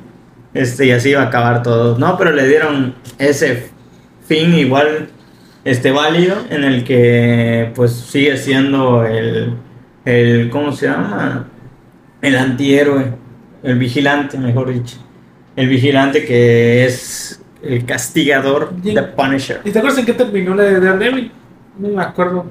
[0.54, 1.98] Este, y así iba a acabar todo.
[1.98, 3.70] No, pero le dieron ese
[4.28, 5.10] fin igual
[5.64, 9.56] este válido en el que pues sigue siendo el,
[10.06, 11.48] el ¿cómo se llama?
[12.22, 13.14] El antihéroe,
[13.64, 14.98] el vigilante, mejor dicho.
[15.56, 18.94] El vigilante que es el castigador Sí.
[18.94, 19.62] de Punisher.
[19.64, 21.32] ¿Y te acuerdas en qué terminó la de Daredevil?
[21.78, 22.46] No me acuerdo.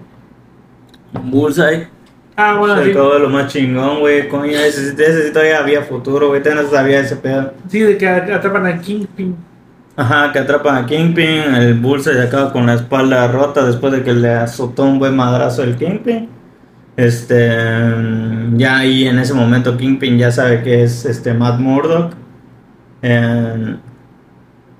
[1.24, 1.88] Bullseye.
[2.36, 2.90] Ah, bueno, Se sí.
[2.92, 4.28] acabó de lo más chingón, güey.
[4.28, 6.42] Coño, ese, ese sí todavía había futuro, güey.
[6.42, 7.52] Todavía no sabía ese pedo.
[7.68, 9.36] Sí, de que atrapan a Kingpin.
[9.96, 11.54] Ajá, que atrapan a Kingpin.
[11.54, 15.14] El Bullseye se acaba con la espalda rota después de que le azotó un buen
[15.16, 16.28] madrazo el Kingpin.
[16.96, 17.36] Este.
[18.56, 22.12] Ya ahí en ese momento Kingpin ya sabe que es este Matt Murdock.
[23.02, 23.76] Eh,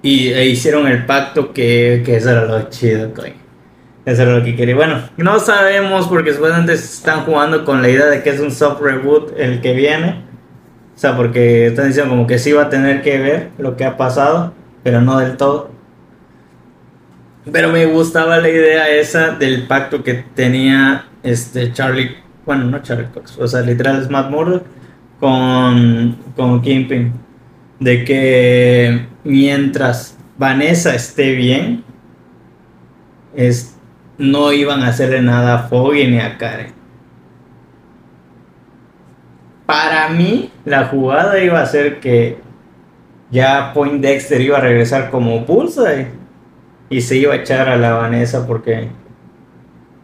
[0.02, 3.34] y e hicieron el pacto que, que eso era lo chido, coño.
[4.06, 4.74] Eso era lo que quería.
[4.74, 8.80] Bueno, no sabemos porque supuestamente están jugando con la idea de que es un soft
[8.80, 10.24] reboot el que viene.
[10.94, 13.84] O sea, porque están diciendo como que sí va a tener que ver lo que
[13.84, 15.70] ha pasado, pero no del todo.
[17.50, 23.08] Pero me gustaba la idea esa del pacto que tenía este Charlie, bueno, no Charlie
[23.12, 24.30] Cox, o sea, literal es Matt
[25.18, 27.12] con, con Kingpin.
[27.80, 31.82] De que mientras Vanessa esté bien,
[33.34, 33.76] es,
[34.18, 36.72] no iban a hacerle nada a Foggy ni a Karen.
[39.66, 42.38] Para mí, la jugada iba a ser que
[43.30, 46.08] ya Point Dexter iba a regresar como Bullseye
[46.88, 48.88] y se iba a echar a la Vanessa porque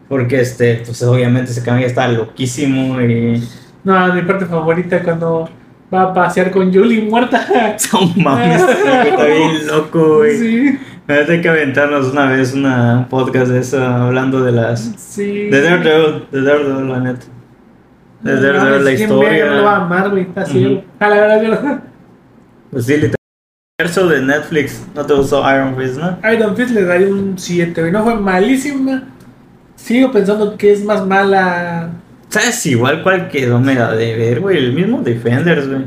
[0.09, 3.43] porque este pues obviamente ese cambio está loquísimo y
[3.83, 5.49] No, mi parte favorita cuando
[5.92, 7.46] va a pasear con Julie muerta.
[7.79, 8.62] son mames
[9.07, 13.85] está bien loco güey Sí, hay que aventarnos una vez una, un podcast de eso
[13.85, 15.49] hablando de las sí.
[15.49, 17.27] de Daredevil de Daredevil la neta
[18.22, 20.27] de No Daredevil la historia Lo va a amar, güey.
[20.35, 20.66] Así.
[20.66, 20.83] Ujú.
[20.99, 21.79] A la verdad, yo.
[22.70, 23.14] pues sí literal
[23.79, 26.18] el universo de Netflix no te gustó Iron Fist ¿no?
[26.33, 27.92] Iron Fist le daría un 7, güey.
[27.92, 29.05] No fue malísima.
[29.77, 31.90] Sigo pensando que es más mala.
[32.29, 34.59] ¿Sabes igual cuál quedó mega de ver, güey?
[34.59, 35.83] El mismo Defenders, güey.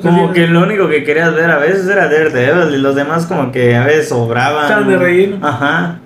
[0.00, 3.52] Como que lo único que querías ver a veces era Daredevil y los demás como
[3.52, 4.62] que a veces sobraban.
[4.64, 5.46] Estaban de relleno.
[5.46, 5.98] Ajá.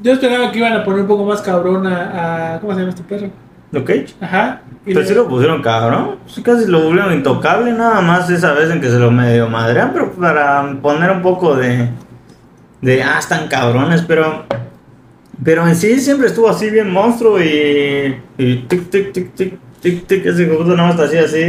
[0.00, 2.54] Yo esperaba que iban a poner un poco más cabrón a.
[2.54, 3.30] a- ¿Cómo se llama este perro?
[3.72, 4.14] ¿Lo Cage?
[4.20, 4.60] Ajá.
[4.84, 6.16] Pero le- sí lo pusieron cabrón.
[6.28, 9.90] Sí, casi lo volvieron intocable, nada más esa vez en que se lo medio madrean,
[9.92, 11.88] pero para poner un poco de.
[12.80, 13.02] de.
[13.02, 14.44] Ah, están cabrones, pero.
[15.44, 18.16] Pero en sí siempre estuvo así bien monstruo y.
[18.38, 20.26] y tic, tic, tic, tic, tic, tic.
[20.26, 21.44] Ese puta nada más hacía así.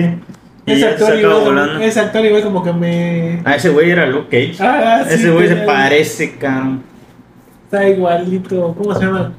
[0.66, 1.80] Y ese, actor se igual, volando.
[1.80, 3.42] ese actor igual como que me.
[3.46, 4.62] Ah, ese güey era Luke Cage.
[4.62, 6.84] Ah, sí, ese güey se parece, cabrón.
[7.64, 8.76] Está igualito.
[8.78, 9.32] ¿Cómo se llama?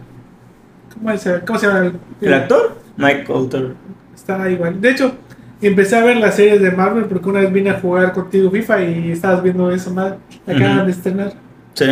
[0.95, 1.79] ¿Cómo se, cómo se llama?
[1.87, 2.79] el- ¿El actor?
[2.97, 3.75] Mike Coulter.
[4.15, 4.81] Está igual.
[4.81, 5.13] De hecho,
[5.61, 8.83] empecé a ver las series de Marvel porque una vez vine a jugar contigo FIFA
[8.83, 10.17] y estabas viendo eso, madre.
[10.47, 11.33] Acaban de estrenar.
[11.75, 11.87] Sí.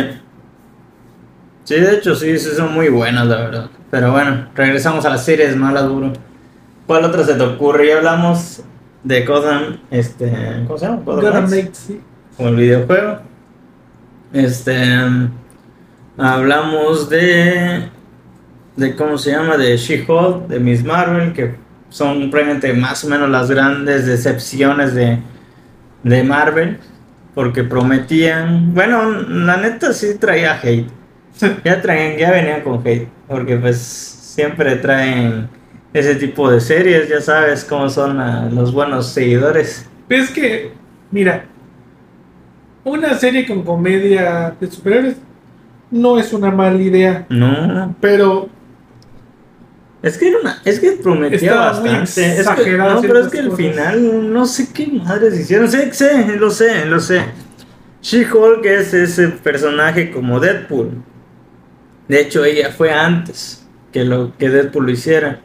[1.67, 3.69] Sí, de hecho, sí, sí son muy buenas, la verdad.
[3.91, 6.13] Pero bueno, regresamos a las series malas, duro.
[6.85, 7.87] ¿Cuál otra se te ocurre?
[7.89, 8.63] Ya hablamos
[9.03, 10.31] de Gotham, este,
[10.65, 11.01] ¿cómo se llama?
[11.03, 12.01] Gotham Knights, sí.
[12.37, 13.19] como el videojuego.
[14.31, 14.77] Este,
[16.17, 17.89] hablamos de,
[18.77, 21.55] de cómo se llama, de She-Hulk, de Miss Marvel, que
[21.89, 25.19] son probablemente más o menos las grandes decepciones de,
[26.03, 26.79] de Marvel,
[27.35, 30.95] porque prometían, bueno, la neta sí traía hate.
[31.63, 35.49] Ya traían, ya venían con hate, porque pues siempre traen
[35.93, 38.17] ese tipo de series, ya sabes cómo son
[38.55, 39.87] los buenos seguidores.
[40.07, 40.71] Pero es que,
[41.11, 41.45] mira,
[42.83, 45.17] una serie con comedia de superhéroes
[45.91, 47.25] no es una mala idea.
[47.29, 48.49] No, Pero
[50.03, 52.03] es que era una, es que prometía Estaba bastante.
[52.05, 55.69] Es que- exagerado no, pero es que al final no sé qué madres hicieron.
[55.69, 57.21] Sé, sé, lo sé, lo sé.
[58.01, 60.91] She-Hulk es ese personaje como Deadpool.
[62.07, 65.39] De hecho, ella fue antes que lo que Deadpool lo hiciera.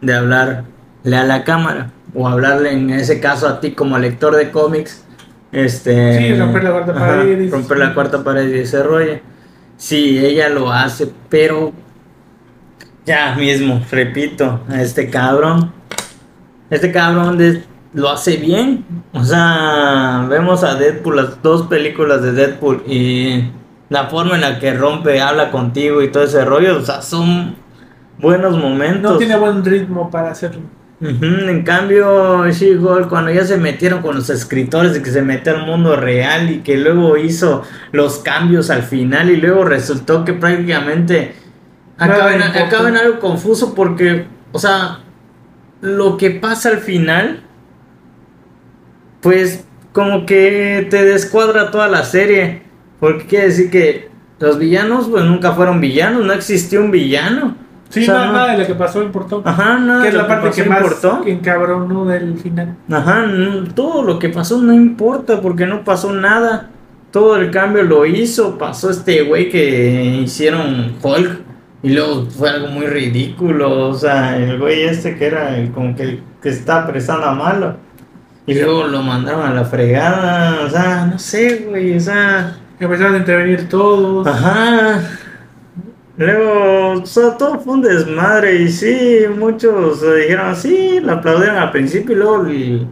[0.00, 0.64] De hablarle
[1.16, 1.90] a la cámara.
[2.14, 5.04] O hablarle en ese caso a ti como lector de cómics.
[5.52, 6.18] Este.
[6.18, 9.18] Sí, romper la cuarta pared y- Romper la cuarta pared y ese rollo.
[9.76, 11.72] Sí, ella lo hace, pero.
[13.06, 15.72] Ya mismo, repito, a este cabrón.
[16.70, 17.62] Este cabrón de-
[17.94, 18.84] lo hace bien.
[19.12, 23.50] O sea, vemos a Deadpool, las dos películas de Deadpool y
[23.88, 26.78] la forma en la que rompe, habla contigo y todo ese rollo.
[26.78, 27.56] O sea, son
[28.18, 29.12] buenos momentos.
[29.12, 30.62] no tiene buen ritmo para hacerlo.
[31.00, 35.64] En cambio, She-Hulk, cuando ya se metieron con los escritores de que se metió al
[35.64, 41.36] mundo real y que luego hizo los cambios al final y luego resultó que prácticamente
[41.98, 45.00] acaba en, acaba en algo confuso porque, o sea,
[45.80, 47.44] lo que pasa al final,
[49.20, 52.67] pues como que te descuadra toda la serie.
[53.00, 54.08] Porque quiere decir que
[54.40, 57.56] los villanos pues nunca fueron villanos, no existió un villano.
[57.90, 59.42] Sí, O sea, nada, no- nada de lo que pasó importó.
[59.44, 60.02] Ajá, nada.
[60.02, 61.22] que es la parte pasó que más importó.
[61.26, 62.76] encabronó del final.
[62.90, 66.70] Ajá, no, todo lo que pasó no importa porque no pasó nada.
[67.10, 71.40] Todo el cambio lo hizo, pasó este güey que hicieron Hulk
[71.82, 75.96] y luego fue algo muy ridículo, o sea, el güey este que era el, como
[75.96, 77.76] que el que estaba prestando a malo
[78.46, 83.14] y luego lo mandaron a la fregada, o sea, no sé, güey, o sea, Empezaron
[83.14, 84.26] a intervenir todos.
[84.26, 85.00] ajá.
[86.16, 91.56] Luego, o sea, todo fue un desmadre y sí, muchos eh, dijeron sí, lo aplaudieron
[91.56, 92.88] al principio y luego y,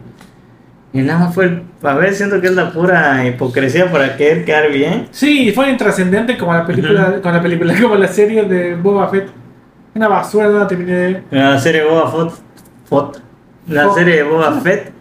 [0.93, 4.45] y nada más fue, el- a ver, siento que es la pura hipocresía para querer
[4.45, 5.07] quedar bien.
[5.11, 7.21] Sí, fue intrascendente como la película, Ujú.
[7.21, 9.27] como la película, como la serie de Boba Fett.
[9.93, 11.23] Una basura, no la terminé de.
[11.31, 12.39] La serie Boba Fett,
[12.89, 13.21] Fett-
[13.67, 14.91] la serie de Boba Fett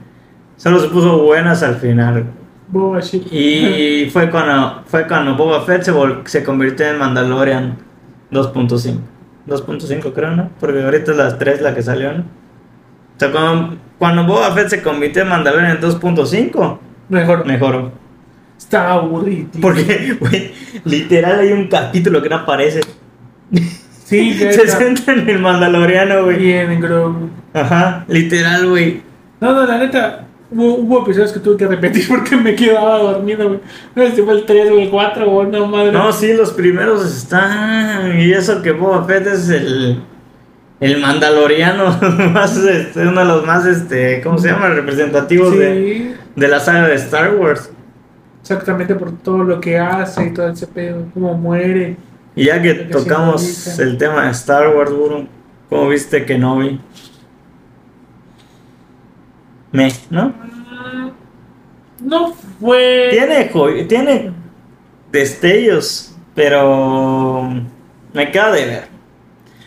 [0.57, 2.25] solo se puso buenas al final.
[2.69, 3.33] Boba Shit.
[3.33, 7.77] Y fue cuando, fue cuando Boba Fett se, vol- se convirtió en Mandalorian
[8.33, 8.99] 2.5.
[9.47, 10.51] 2.5 creo, ¿no?
[10.59, 12.21] Porque ahorita es las 3 la que salió, ¿no?
[12.21, 17.47] O sea, cuando, cuando Boba Fett se convirtió en Mandalorian 2.5, Mejor.
[17.47, 17.93] mejoró.
[18.59, 19.49] Está aburrido.
[19.61, 20.53] Porque, güey,
[20.85, 22.81] literal hay un capítulo que no aparece.
[24.05, 26.39] Sí, que Se centra en el Mandaloriano, güey.
[26.39, 27.31] bien, Grogu.
[27.55, 29.03] Ajá, literal, güey.
[29.41, 33.49] No, no, la neta, hubo, hubo episodios que tuve que repetir porque me quedaba dormido,
[33.49, 33.61] güey.
[33.95, 35.93] No sé si fue el 3 o el 4 o no, madre.
[35.93, 38.19] No, sí, los primeros están.
[38.21, 40.03] Y eso que Boba Fett es el.
[40.79, 41.99] El mandaloriano
[42.35, 44.69] más, este, uno de los más, este, ¿cómo se llama?
[44.69, 47.71] Representativos Sí, de, de la saga de Star Wars.
[48.43, 51.97] exactamente por todo lo que hace y todo ese pedo, cómo muere.
[52.35, 55.27] Y ya que tocamos el tema de Star Wars, Buro,
[55.71, 56.79] ¿cómo viste que no vi?
[59.77, 60.33] Me, ¿no?
[62.03, 63.09] No fue.
[63.11, 64.33] Tiene, tiene
[65.13, 67.51] destellos, pero
[68.13, 68.97] me queda de ver.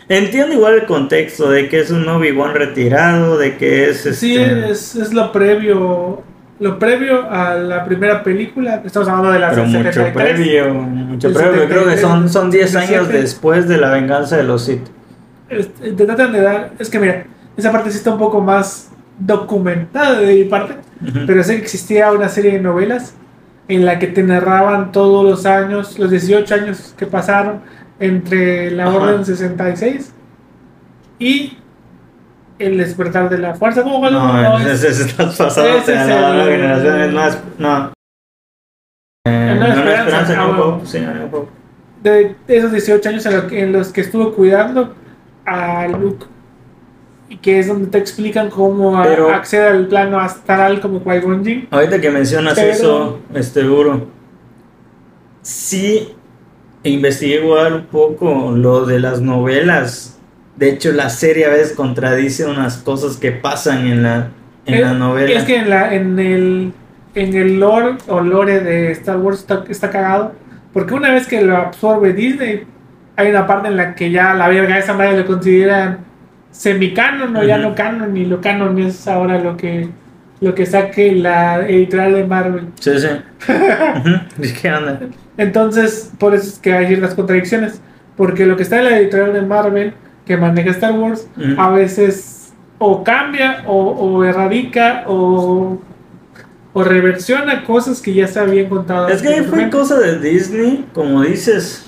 [0.08, 4.70] Entiendo igual el contexto de que es un Obi-Wan retirado, de que es Sí, este,
[4.70, 6.22] es, es lo previo.
[6.58, 8.82] Lo previo a la primera película.
[8.84, 10.12] Estamos hablando de la pero mucho 73.
[10.12, 11.68] previo, mucho previo.
[11.68, 13.18] Creo que 73, son, son 10 años 77.
[13.18, 14.82] después de la venganza de los Sith.
[15.48, 16.72] Este, te tratan de dar.
[16.78, 17.24] Es que mira,
[17.56, 20.74] esa parte sí está un poco más documentada de mi parte.
[21.26, 23.14] Pero sé que existía una serie de novelas
[23.68, 27.60] en la que te narraban todos los años, los 18 años que pasaron
[28.00, 28.96] entre la Ajá.
[28.96, 30.12] Orden 66
[31.18, 31.56] y
[32.58, 33.82] el despertar de la fuerza.
[33.82, 34.10] ¿Cómo fue?
[34.10, 37.92] No, es- estás es la, generación, es más, no.
[39.26, 40.98] Eh, no, no, Esperanza, ah, sí,
[42.02, 44.94] de esos 18 años en, lo que- en los que estuvo cuidando
[45.46, 46.26] a Luke.
[47.30, 51.68] Y que es donde te explican cómo a- Pero- accede al plano astral como Qui-Gon.
[51.70, 54.08] Ahorita que mencionas Pero- eso, este duro.
[55.42, 56.12] Sí,
[56.82, 60.18] investigué igual un poco lo de las novelas.
[60.56, 64.28] De hecho, la serie a veces contradice unas cosas que pasan en la,
[64.66, 65.30] en Es- la novela.
[65.38, 66.72] Es que en, la, en, el,
[67.14, 70.32] en el lore o lore de Star Wars está, está cagado.
[70.72, 72.64] Porque una vez que lo absorbe Disney,
[73.16, 76.09] hay una parte en la que ya la verga esa madre lo consideran
[76.50, 78.16] semicanon o ya no canon.
[78.16, 79.88] Y lo canon es ahora lo que,
[80.40, 82.66] lo que saque la editorial de Marvel.
[82.78, 83.08] Sí, sí.
[83.48, 84.44] Ujú.
[84.44, 85.00] ¿Y ¿Qué onda?
[85.36, 87.80] Entonces, por eso es que hay ciertas contradicciones.
[88.16, 89.94] Porque lo que está en la editorial de Marvel,
[90.26, 95.78] que maneja Star Wars, a veces o cambia o, o erradica o,
[96.72, 99.08] o reversiona cosas que ya se habían contado.
[99.08, 99.76] Es que fue anteriormente.
[99.76, 101.86] cosa de Disney, como dices.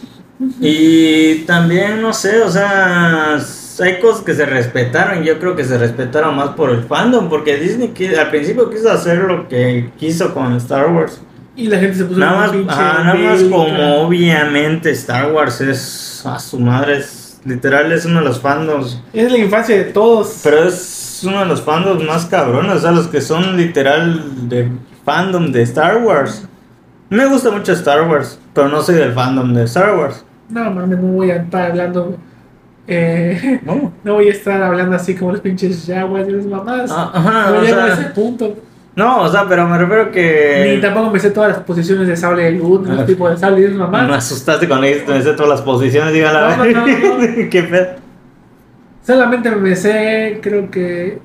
[0.61, 3.39] Y también, no sé, o sea,
[3.81, 5.23] hay cosas que se respetaron.
[5.23, 9.19] Yo creo que se respetaron más por el fandom, porque Disney al principio quiso hacer
[9.19, 11.21] lo que quiso con Star Wars.
[11.55, 16.39] Y la gente se puso Nada más, nada más como obviamente Star Wars es a
[16.39, 19.03] su madre, es, literal es uno de los fandoms.
[19.13, 20.41] Es la infancia de todos.
[20.43, 24.71] Pero es uno de los fandoms más cabrones, o sea, los que son literal de
[25.05, 26.49] fandom de Star Wars.
[27.11, 30.25] Me gusta mucho Star Wars, pero no soy del fandom de Star Wars.
[30.49, 32.17] No, mames, no voy a estar hablando.
[32.87, 33.93] Eh, No.
[34.05, 36.91] no voy a estar hablando así como los pinches yaguas y las mamás.
[36.93, 38.57] Ah, ajá, no o llego a sea, ese punto.
[38.97, 42.17] no, o sea, pero me refiero Ni que tampoco me sé todas las posiciones de
[42.17, 42.95] sable de luz, Ah.
[42.95, 44.09] los tipos de sable y esas mamás.
[44.09, 46.57] me asustaste esto, me sé todas las posiciones, dígala.
[46.57, 47.49] No, no, no, no.
[47.51, 47.87] Qué pedo.
[49.05, 51.19] Solamente me sé, creo que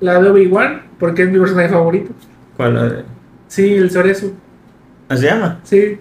[0.00, 2.12] la de Obi-Wan, porque es mi personaje favorito.
[2.56, 2.74] ¿Cuál?
[2.74, 3.04] la de-
[3.48, 4.34] Sí, el Soresu.
[5.08, 5.60] ¿Cómo se llama?
[5.62, 5.98] Sí,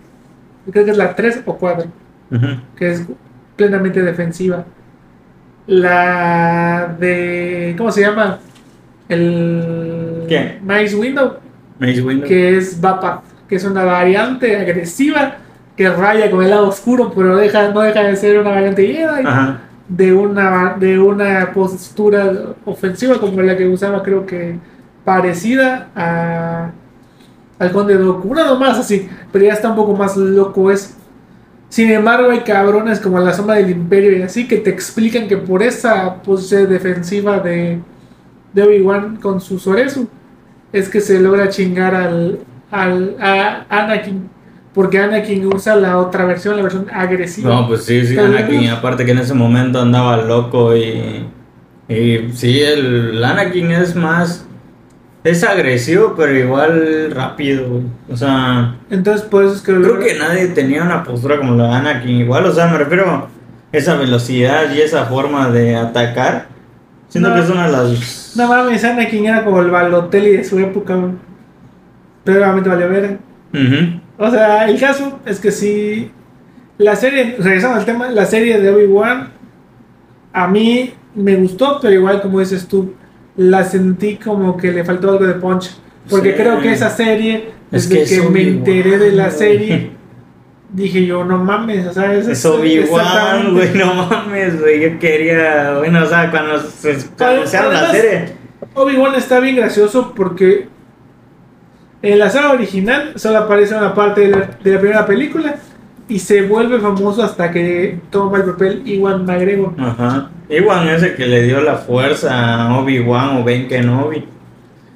[0.70, 1.86] creo que es la 3 o 4,
[2.32, 2.46] Ujú.
[2.76, 3.06] que es
[3.58, 4.64] plenamente defensiva.
[5.66, 7.76] La de.
[7.78, 8.40] ¿Cómo se llama?
[9.10, 10.24] El.
[10.30, 10.60] ¿Qué?
[10.64, 11.34] Maze Window,
[11.78, 12.26] Mace Windu.
[12.26, 15.36] que es Bapath, que es una variante agresiva
[15.76, 19.26] que raya con el lado oscuro, pero deja, no deja de ser una variante Jedi.
[19.26, 19.60] Ajá.
[19.88, 24.58] de una de una postura ofensiva como la que usaba creo que
[25.06, 26.72] parecida a
[27.58, 30.98] al conde Dooku una nomás así pero ya está un poco más loco es
[31.70, 35.38] sin embargo hay cabrones como la sombra del imperio y así que te explican que
[35.38, 37.80] por esa pose defensiva de
[38.54, 40.08] de Obi-Wan con su Soresu
[40.72, 42.40] es que se logra chingar al
[42.72, 44.30] al a Anakin
[44.74, 49.06] porque Anakin usa la otra versión la versión agresiva No, pues sí, sí, Anakin, aparte
[49.06, 51.26] que en ese momento andaba loco y.
[51.90, 54.47] Y sí, el Anakin es más.
[55.28, 57.84] Es agresivo, pero igual rápido, güey.
[58.10, 58.76] O sea.
[58.90, 62.16] entonces por eso es que Creo que nadie tenía una postura como la de Anakin.
[62.22, 63.28] Igual, o sea, me refiero a
[63.72, 66.48] esa velocidad y esa forma de atacar.
[67.10, 67.36] Siento No.
[67.36, 68.34] que es una de las.
[68.38, 71.12] No mames, Anakin era como el Balotelli de su época, güey.
[72.24, 73.18] Pero obviamente valió ver.
[73.54, 74.00] Ujú.
[74.18, 76.12] O sea, el caso es que sí.
[76.78, 79.30] La serie, regresando al tema, la serie de Obi-Wan,
[80.32, 82.94] a mí me gustó, pero igual como dices tú,
[83.38, 85.72] la sentí como que le faltó algo de punch.
[86.10, 86.38] Porque Sí.
[86.38, 89.92] creo que esa serie, Es desde que me enteré de la serie,
[90.72, 94.82] dije yo, no mames, o sea, es, Es Obi-Wan, güey, no mames, güey.
[94.82, 95.76] Yo quería.
[95.78, 98.26] Bueno, o sea, cuando se anunciaron la serie.
[98.74, 100.68] Obi-Wan está bien gracioso porque
[102.02, 105.56] en la saga original solo aparece una parte de la, de la primera película
[106.08, 109.74] y se vuelve famoso hasta que toma el papel Iwan McGregor.
[109.78, 110.30] Ajá.
[110.50, 114.26] Iwan es el que le dio la fuerza a Obi-Wan o Ben Kenobi.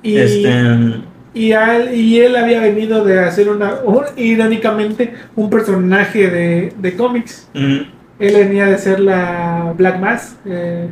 [0.03, 1.01] Y, Este.
[1.33, 6.73] y, a él, y él había venido de hacer una, un- irónicamente, un personaje de,
[6.77, 7.49] de cómics.
[7.53, 7.87] Él
[8.19, 10.37] venía de ser la Black Mask.
[10.45, 10.87] eh,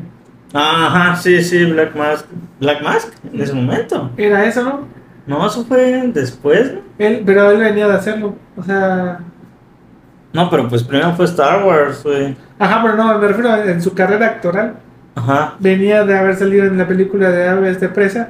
[0.53, 2.25] Ajá, sí, sí, Black Mask.
[2.59, 3.13] ¿Black Mask?
[3.33, 4.11] En ese momento.
[4.17, 4.87] era eso, ¿no?
[5.27, 6.79] No, eso fue después, ¿no?
[6.97, 8.35] Él, pero él venía de hacerlo.
[8.57, 9.19] O sea,
[10.33, 12.35] No, pero pues primero fue Star Wars, güey.
[12.59, 14.73] Ajá, pero no, me refiero a- en su carrera actoral.
[15.15, 15.55] Ajá.
[15.59, 18.29] venía de haber salido en la película de Aves de Presa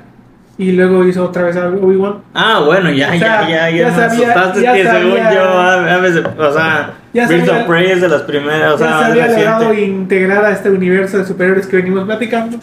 [0.57, 2.15] y luego hizo otra vez Obi-Wan.
[2.33, 5.43] Ah, bueno, ya, O sea, ya, ya, ya, ya sabía- asustaste ya que según yo,
[5.59, 8.87] a, veces, o sea, Ya Birds sabía- of Prey es de las primeras, o ya
[8.87, 12.57] sea, se es había logrado integrar a este universo de superhéroes que venimos platicando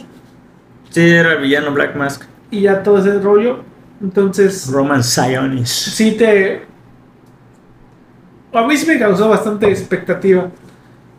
[0.90, 2.22] Sí, era el villano Black Mask.
[2.50, 3.60] y ya todo ese rollo.
[4.02, 5.68] Entonces, Roman Sionis.
[5.70, 6.62] sí te.
[8.52, 10.46] A mí sí me causó bastante expectativa.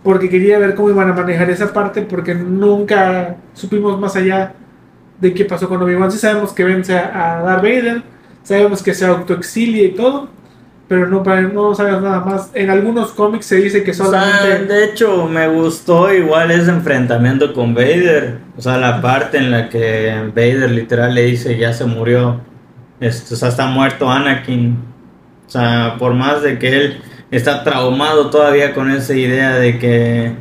[0.08, 2.02] Porque quería ver cómo iban a manejar esa parte.
[2.02, 4.54] Porque nunca supimos más allá
[5.20, 6.10] de qué pasó con Obi-Wan.
[6.10, 8.04] Sí sabemos que vence a, Darth Vader.
[8.42, 10.30] Sabemos que se autoexilia y todo.
[10.88, 12.52] Pero no, no sabemos nada más.
[12.54, 14.74] En algunos cómics se dice que O sea, solamente.
[14.74, 18.38] de hecho, me gustó igual ese enfrentamiento con Vader.
[18.58, 22.40] O sea, la parte en la que Vader literal le dice ya se murió.
[23.02, 24.78] Este, o sea, está muerto Anakin.
[25.48, 30.34] O sea, por más de que él está traumado todavía con esa idea de que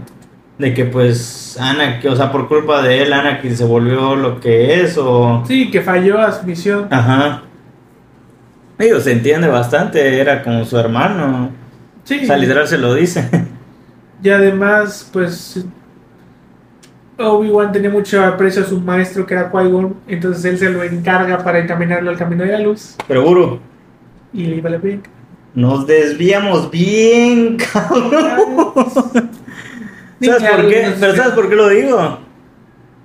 [0.59, 4.83] de que pues Anakin, o sea, por culpa de él Anakin se volvió lo que
[4.83, 6.87] es o Sí, que falló a su misión.
[6.91, 7.43] ajá.
[8.79, 11.51] Digo, se entiende bastante, era como su hermano.
[12.05, 12.21] Sí.
[12.23, 13.29] O sea, literal se lo dice.
[14.23, 15.65] Y además, pues.
[17.19, 19.95] Obi-Wan tenía mucho aprecio a su maestro que era Qui-Gon.
[20.09, 22.97] Entonces él se lo encarga para encaminarlo al camino de la luz.
[23.07, 23.61] Pero Buru,
[24.33, 25.03] Y le iba bien.
[25.57, 29.31] Nos desviamos bien, cabrón.
[30.21, 30.93] ¿Sabes por qué?
[31.01, 32.19] Pero ¿sabes por qué lo digo?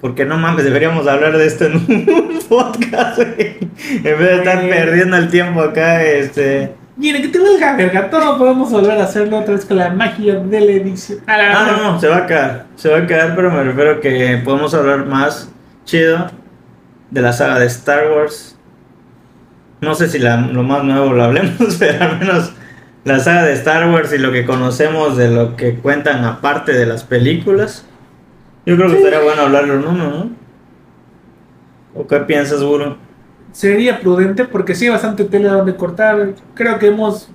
[0.02, 3.58] Porque no mames, deberíamos hablar de esto en un podcast, güey.
[3.88, 6.74] En vez de estar perdiendo el tiempo acá, este.
[6.98, 8.10] Mira, que te valga verga.
[8.10, 11.20] Todo podemos volver a hacerlo otra vez con la magia de la edición.
[11.28, 12.66] A la Ah, no, no, se va a quedar.
[12.76, 15.50] Se va a quedar, pero me refiero que podemos hablar más
[15.86, 16.30] chido
[17.12, 18.51] de la saga de Star Wars.
[19.82, 22.54] No sé si la- lo más nuevo lo hablemos, pero al menos
[23.04, 26.86] la saga de Star Wars y lo que conocemos de lo que cuentan aparte de
[26.86, 27.86] las películas.
[28.66, 30.30] Yo creo que estaría bueno hablarlo en uno, ¿no?
[31.96, 32.96] ¿O qué piensas, Guru?
[33.52, 36.30] Sería prudente porque sí hay bastante tela donde cortar.
[36.54, 37.30] Creo que hemos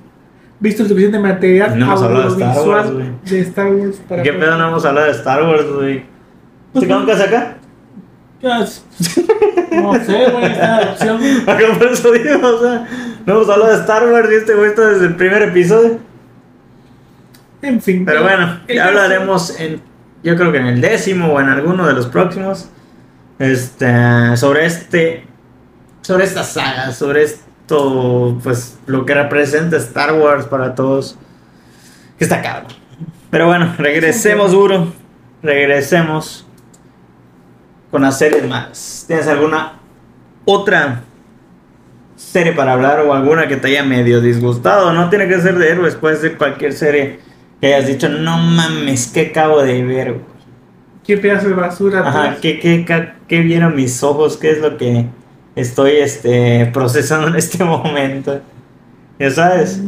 [0.61, 2.91] visto el suficiente material No hemos hablado de Star Wars,
[3.31, 6.05] de Star Wars para ¿Qué pedo no hemos hablado de Star Wars, güey?
[6.75, 7.57] ¿Se quedan casa acá?
[9.73, 11.21] No sé, güey, está la opción.
[11.47, 12.87] Acá por eso digo, o sea,
[13.27, 15.99] no hemos hablado de Star Wars y este güey está desde el primer episodio.
[17.63, 18.05] En fin.
[18.05, 19.81] Pero bueno, ya hablaremos en,
[20.23, 22.69] yo creo que en el décimo o en alguno de los próximos,
[23.39, 25.27] este, sobre este,
[26.03, 31.19] sobre esta saga, sobre esto, pues, lo que representa Star Wars para todos,
[32.19, 32.73] que está cabrón.
[33.31, 34.93] Pero bueno, regresemos, duro,
[35.43, 36.46] regresemos
[37.91, 39.05] con las series más.
[39.07, 39.73] ¿Tienes alguna
[40.45, 41.03] otra
[42.17, 44.93] serie para hablar o alguna que te haya medio disgustado.
[44.93, 47.21] No tiene que ser de héroes, puede ser cualquier serie
[47.61, 50.13] que hayas dicho, no mames, ¿qué acabo de ver?
[50.13, 50.25] güey?".
[51.05, 52.01] Qué pedazo de basura.
[52.01, 52.37] Ajá.
[52.41, 54.37] ¿qué, qué, qué, qué vieron mis ojos?
[54.37, 55.07] ¿Qué es lo que
[55.55, 58.41] estoy este, procesando en este momento?
[59.19, 59.81] Ya sabes.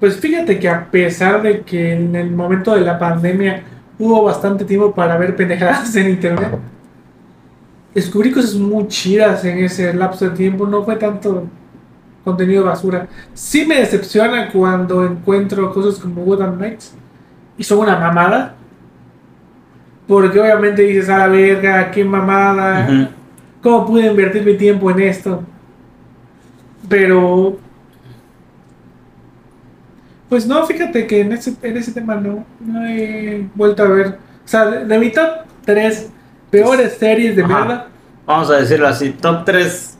[0.00, 3.62] Pues fíjate que a pesar de que en el momento de la pandemia
[3.98, 6.58] hubo bastante tiempo para ver pendejadas en internet,
[7.94, 10.66] descubrí cosas muy chidas en ese lapso de tiempo.
[10.66, 11.46] No fue tanto
[12.24, 13.06] contenido basura.
[13.32, 16.94] Sí me decepciona cuando encuentro cosas como Gotham Knights
[17.56, 18.54] y son una mamada.
[20.08, 22.86] Porque obviamente dices, a la verga, qué mamada.
[22.88, 23.08] Ujú.
[23.62, 25.42] ¿Cómo pude invertir mi tiempo en esto?
[26.88, 27.58] Pero.
[30.28, 34.18] Pues no, fíjate que en ese, en ese tema no, no he vuelto a ver.
[34.44, 36.10] O sea, de, de mi top 3
[36.54, 37.64] peores series de Ajá.
[37.64, 37.88] mierda,
[38.26, 39.98] Vamos a decirlo así, top 3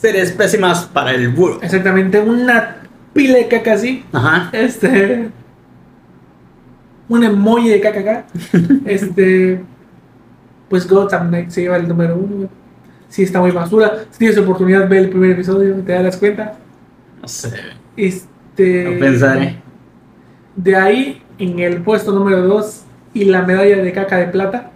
[0.00, 1.58] series pésimas para el burro.
[1.62, 2.76] exactamente una
[3.12, 4.04] pila de caca así.
[4.12, 4.50] Ajá.
[4.52, 5.30] Este.
[7.08, 8.24] Un emoji de caca acá.
[8.84, 9.62] este.
[10.68, 12.48] Pues Gotham Knight se lleva el número uno.
[13.08, 14.04] Sí, está muy basura.
[14.10, 16.56] Si tienes oportunidad, ve el primer episodio, te das cuenta.
[17.20, 17.52] No sé.
[17.96, 18.84] Este.
[18.84, 19.56] No pensaré.
[20.54, 22.82] De ahí, en el puesto número 2
[23.14, 24.69] y la medalla de caca de plata.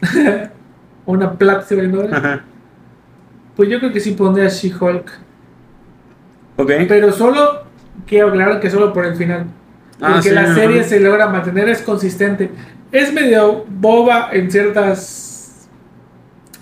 [1.06, 1.64] Una plata.
[2.12, 2.44] Ajá.
[3.54, 5.10] Pues yo creo que sí pondría She-Hulk.
[6.56, 6.70] Ok.
[6.88, 7.64] Pero solo,
[8.06, 9.46] quiero aclarar que solo por el final.
[10.00, 10.54] Ah, Porque sí, la ajá.
[10.54, 12.50] serie se logra mantener, es consistente.
[12.92, 15.68] Es medio boba en ciertas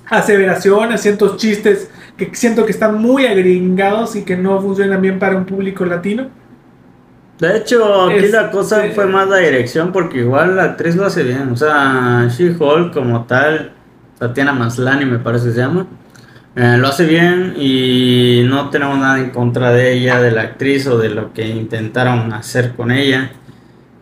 [0.09, 5.37] aseveraciones, ciertos chistes que siento que están muy agringados y que no funcionan bien para
[5.37, 6.29] un público latino.
[7.39, 11.25] De hecho, aquí la cosa fue más la dirección porque igual la actriz lo hace
[11.25, 11.51] bien.
[11.51, 13.73] O sea, She-Hulk como tal,
[14.19, 15.87] Tatiana Maslany me parece que se llama,
[16.55, 20.87] eh, lo hace bien y no tenemos nada en contra de ella, de la actriz
[20.87, 23.33] o de lo que intentaron hacer con ella.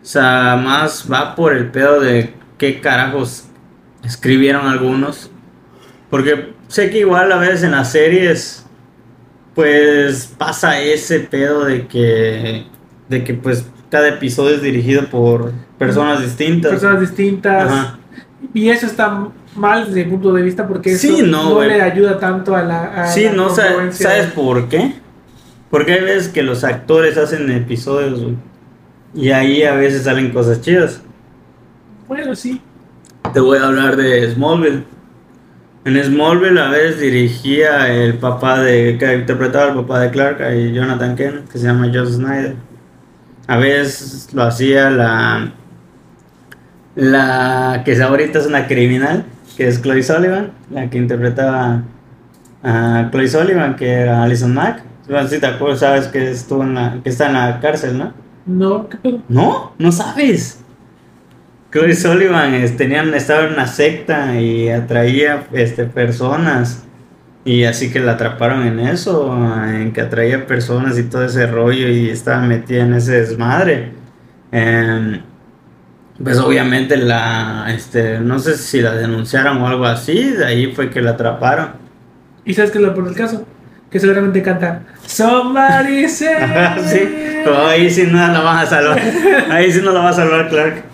[0.01, 3.47] O sea, más va por el pedo de qué carajos
[4.03, 5.31] escribieron algunos.
[6.11, 8.59] Porque sé que igual a veces en las series
[9.55, 12.65] pues pasa ese pedo de que
[13.09, 16.71] de que pues cada episodio es dirigido por personas distintas.
[16.71, 17.69] Personas distintas.
[17.69, 17.99] Ajá.
[18.53, 22.19] Y eso está mal desde mi punto de vista porque eso Sí, no, le ayuda
[22.19, 23.03] tanto a la.
[23.03, 24.95] a Sí, la no sabes por qué?
[25.69, 28.33] Porque hay veces que los actores hacen episodios
[29.15, 31.01] y ahí a veces salen cosas chidas.
[32.07, 32.61] Bueno, sí.
[33.33, 34.83] Te voy a hablar de Smallville.
[35.85, 40.73] En Smallville a veces dirigía el papá de que interpretaba al papá de Clark, y
[40.73, 42.55] Jonathan Kent, que se llama Josh Snyder.
[43.47, 45.51] A veces lo hacía la
[46.95, 49.25] la que ahorita es una criminal,
[49.57, 51.81] que es Chloe Sullivan, la que interpretaba
[52.63, 54.83] a Chloe Sullivan, que era Alison Mack.
[55.09, 58.13] Bueno, Si te acuerdas, sabes que estuvo en la, que está en la cárcel, ¿no?
[58.45, 59.19] No, ¿qué pedo?
[59.27, 60.59] No, no sabes.
[61.71, 66.83] Chloe Sullivan es- tenían, estaba en una secta y atraía este, personas.
[67.45, 69.35] Y así que la atraparon en eso,
[69.67, 73.91] en que atraía personas y todo ese rollo y estaba metida en ese desmadre.
[74.51, 75.21] Em,
[76.23, 80.89] pues obviamente la, este, no sé si la denunciaron o algo así, de ahí fue
[80.89, 81.71] que la atraparon.
[82.45, 83.45] ¿Y sabes qué es lo por el caso?
[83.89, 86.99] Que seguramente canta Somebody Ajá, sí,
[87.43, 89.01] pero ahí sí no la vas a salvar.
[89.51, 90.92] Ahí sí no la va a salvar Clark.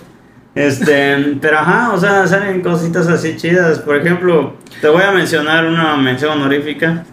[0.56, 3.80] Este, pero ajá, o sea, salen cositas así chidas.
[3.80, 7.06] Por ejemplo, te voy a mencionar una mención honorífica.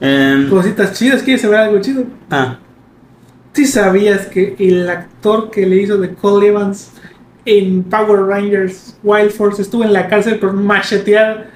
[0.00, 2.04] Em, Cositas chidas, ¿quieres saber algo chido?
[2.30, 2.58] ah,
[3.52, 6.92] ¿Sí sabías que el actor que le hizo de Cole Evans
[7.44, 11.50] en Power Rangers Wild Force estuvo en la cárcel por machetear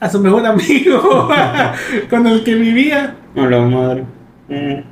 [0.00, 1.28] a su mejor amigo
[2.10, 4.04] con el que vivía no la madre.
[4.48, 4.82] Mm,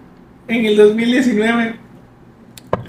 [0.48, 1.74] en el 2019?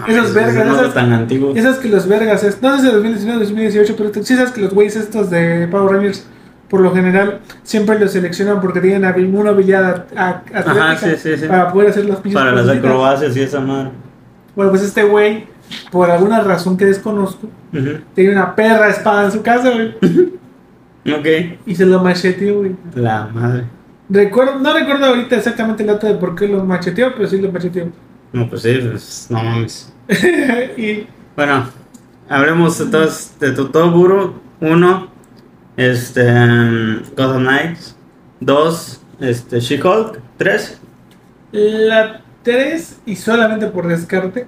[0.07, 1.53] Esos eso vergas, no esos- es tan antiguo.
[1.55, 4.61] Sabes que los vergas, es, no sé si 2019 o 2018, pero sí sabes que
[4.61, 6.25] los güeyes estos de Power Rangers,
[6.69, 11.45] por lo general, siempre los seleccionan porque tienen habi- una habilidad atlética sí, sí, sí.
[11.47, 13.91] para poder hacer las pinches Para las acrobacias y esa madre.
[14.55, 15.45] Bueno, pues este güey,
[15.91, 17.99] por alguna razón que desconozco, Ujú.
[18.15, 19.95] tenía una perra espada en su casa, güey,
[21.05, 21.57] Ok.
[21.65, 22.75] y se lo macheteó, güey.
[22.95, 23.63] La madre.
[24.09, 27.51] Recuerdo, no recuerdo ahorita exactamente el dato de por qué lo macheteó, pero sí lo
[27.51, 27.85] macheteó.
[28.33, 29.93] No, pues sí, pues, no mames.
[30.77, 31.69] y Bueno,
[32.29, 33.51] hablemos entonces de
[33.89, 34.41] burro.
[34.59, 35.11] Uno,
[35.75, 36.23] este,
[37.15, 37.95] Gotham Knights.
[38.39, 40.19] Dos, este, She-Hulk.
[40.37, 40.81] Tres,
[41.51, 44.47] la 3, y solamente por descarte,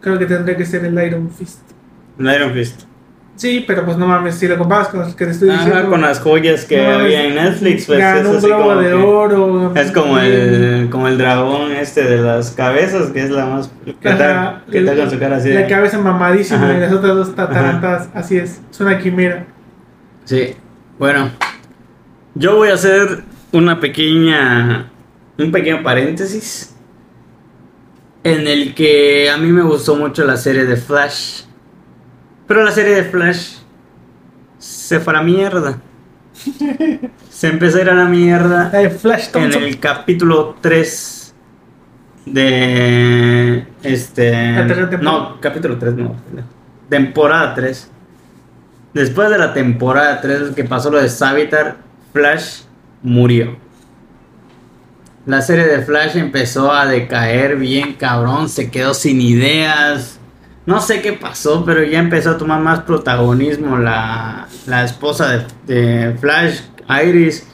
[0.00, 1.60] creo que tendría que ser el Iron Fist.
[2.18, 2.82] el Iron Fist.
[3.40, 5.88] Sí, pero pues no mames, si lo comparas con los que te estoy Ajá, diciendo.
[5.88, 8.88] con las joyas que no había en Netflix, pues es un así globo como de
[8.88, 9.72] que- oro.
[9.76, 13.70] Es como el, como el dragón este de las cabezas, que es la más...
[13.86, 16.76] que está, Ajá, que con su cara así de- La cabeza mamadísima Ajá.
[16.76, 18.60] y las otras dos tatarantas, así es.
[18.70, 19.46] Es una quimera.
[20.26, 20.54] Sí,
[20.98, 21.30] bueno,
[22.34, 23.22] yo voy a hacer
[23.52, 24.90] una pequeña,
[25.38, 26.76] un pequeño paréntesis
[28.22, 31.44] en el que a mí me gustó mucho la serie de Flash,
[32.50, 33.58] pero la serie de Flash
[34.58, 35.78] se fue a la mierda.
[37.30, 41.34] Se empezó a ir a la mierda Flash en el capítulo 3
[42.26, 44.32] de este
[45.00, 46.16] no, capítulo 3 no,
[46.88, 47.88] temporada 3.
[48.94, 51.76] Después de la temporada 3 que pasó lo de Savitar,
[52.12, 52.62] Flash
[53.00, 53.58] murió.
[55.24, 60.19] La serie de Flash empezó a decaer bien cabrón, se quedó sin ideas.
[60.66, 65.28] No sé qué pasó, pero ya empezó a tomar más protagonismo la, la esposa
[65.66, 66.60] de, de Flash,
[67.04, 67.46] Iris.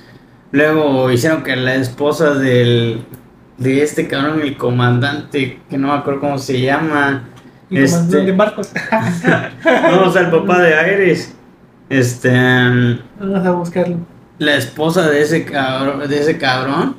[0.52, 3.04] Luego hicieron que la esposa del,
[3.58, 7.24] de este cabrón, el comandante, que no me acuerdo cómo se llama.
[7.70, 8.70] Y como este- de barcos.
[9.90, 11.34] no, o sea, el papá de Iris.
[11.88, 12.30] Este.
[13.20, 13.98] Vamos a buscarlo.
[14.38, 16.96] La esposa de ese cabrón, de ese cabrón.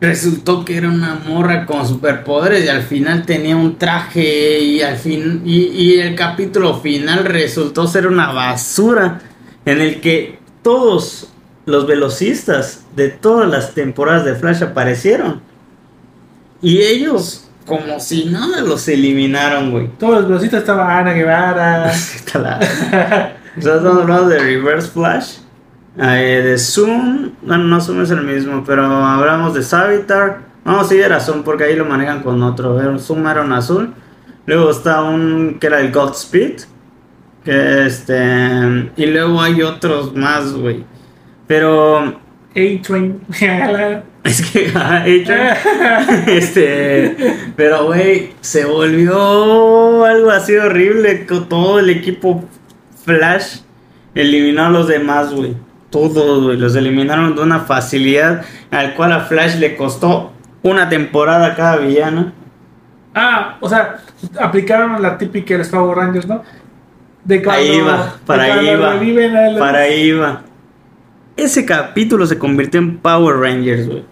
[0.00, 4.96] Resultó que era una morra con superpoderes y al final tenía un traje y al
[4.96, 9.18] fin y, y el capítulo final resultó ser una basura
[9.64, 11.32] en el que todos
[11.66, 15.40] los velocistas de todas las temporadas de Flash aparecieron
[16.62, 19.88] y ellos como si nada los eliminaron, güey.
[19.98, 21.92] Todos los velocitas estaba Ana Guevara.
[21.92, 25.32] Está la- O sea, estamos hablando de Reverse Flash.
[25.96, 27.30] Eh, de Zoom.
[27.42, 30.40] Bueno, no Zoom es el mismo, pero hablamos de Savitar.
[30.64, 32.80] No, sí era Zoom porque ahí lo manejan con otro.
[32.80, 33.94] Era- Zoom era un azul.
[34.46, 36.60] Luego está un que era el Godspeed.
[37.44, 38.90] Que este.
[38.96, 40.84] Y luego hay otros más, güey.
[41.46, 42.20] Pero.
[42.54, 43.20] A-Train.
[44.24, 44.66] Es que.
[45.06, 45.32] hecho,
[46.26, 47.16] este.
[47.56, 51.24] Pero, güey, se volvió algo así horrible.
[51.26, 52.44] Con todo el equipo
[53.04, 53.60] Flash
[54.14, 55.54] eliminó a los demás, güey.
[55.90, 56.56] Todos, güey.
[56.56, 60.32] Los eliminaron de una facilidad al cual a Flash le costó
[60.62, 62.32] una temporada cada villano.
[63.14, 63.98] ah, o sea,
[64.40, 66.42] aplicaron la típica de los Power Rangers, ¿no?
[67.24, 68.92] De cuando, Ahí va, de para ahí va.
[68.94, 70.42] reviven a los- Para ahí va.
[71.36, 74.04] Ese capítulo se convirtió en Power Rangers, güey.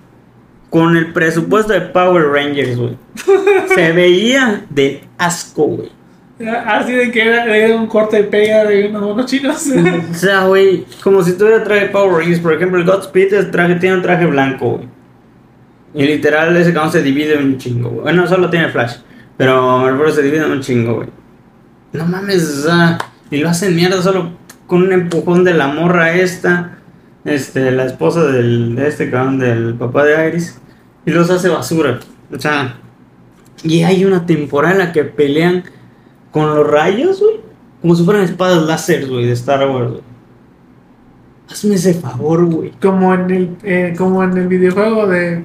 [0.70, 2.96] Con el presupuesto de Power Rangers, güey.
[3.74, 5.90] Se veía de asco, güey.
[6.38, 9.66] Así de que era, era un corte de pega de unos monos chinos.
[10.10, 12.40] O sea, güey, como si tuviera traje Power Rangers.
[12.40, 14.88] Por ejemplo, el Godspeed es traje, tiene un traje blanco, güey.
[15.94, 18.02] Y literal ese cabrón se divide un chingo, güey.
[18.02, 18.96] Bueno, solo tiene flash.
[19.38, 21.08] Pero me refiero se divide un chingo, güey.
[21.92, 22.98] No mames, o sea,
[23.30, 24.32] y lo hacen mierda solo
[24.66, 26.78] con un empujón de la morra esta.
[27.24, 30.60] Este, la esposa del, de este cabrón, del papá de Iris.
[31.06, 31.98] Y los hace basura.
[32.30, 32.76] O sea,
[33.62, 35.64] y hay una temporada en la que pelean
[36.36, 37.40] con los rayos, güey.
[37.80, 40.02] Como si fueran espadas láser, güey, de Star Wars, güey.
[41.50, 42.72] Hazme ese favor, güey.
[42.72, 45.44] como en el eh, como en el videojuego de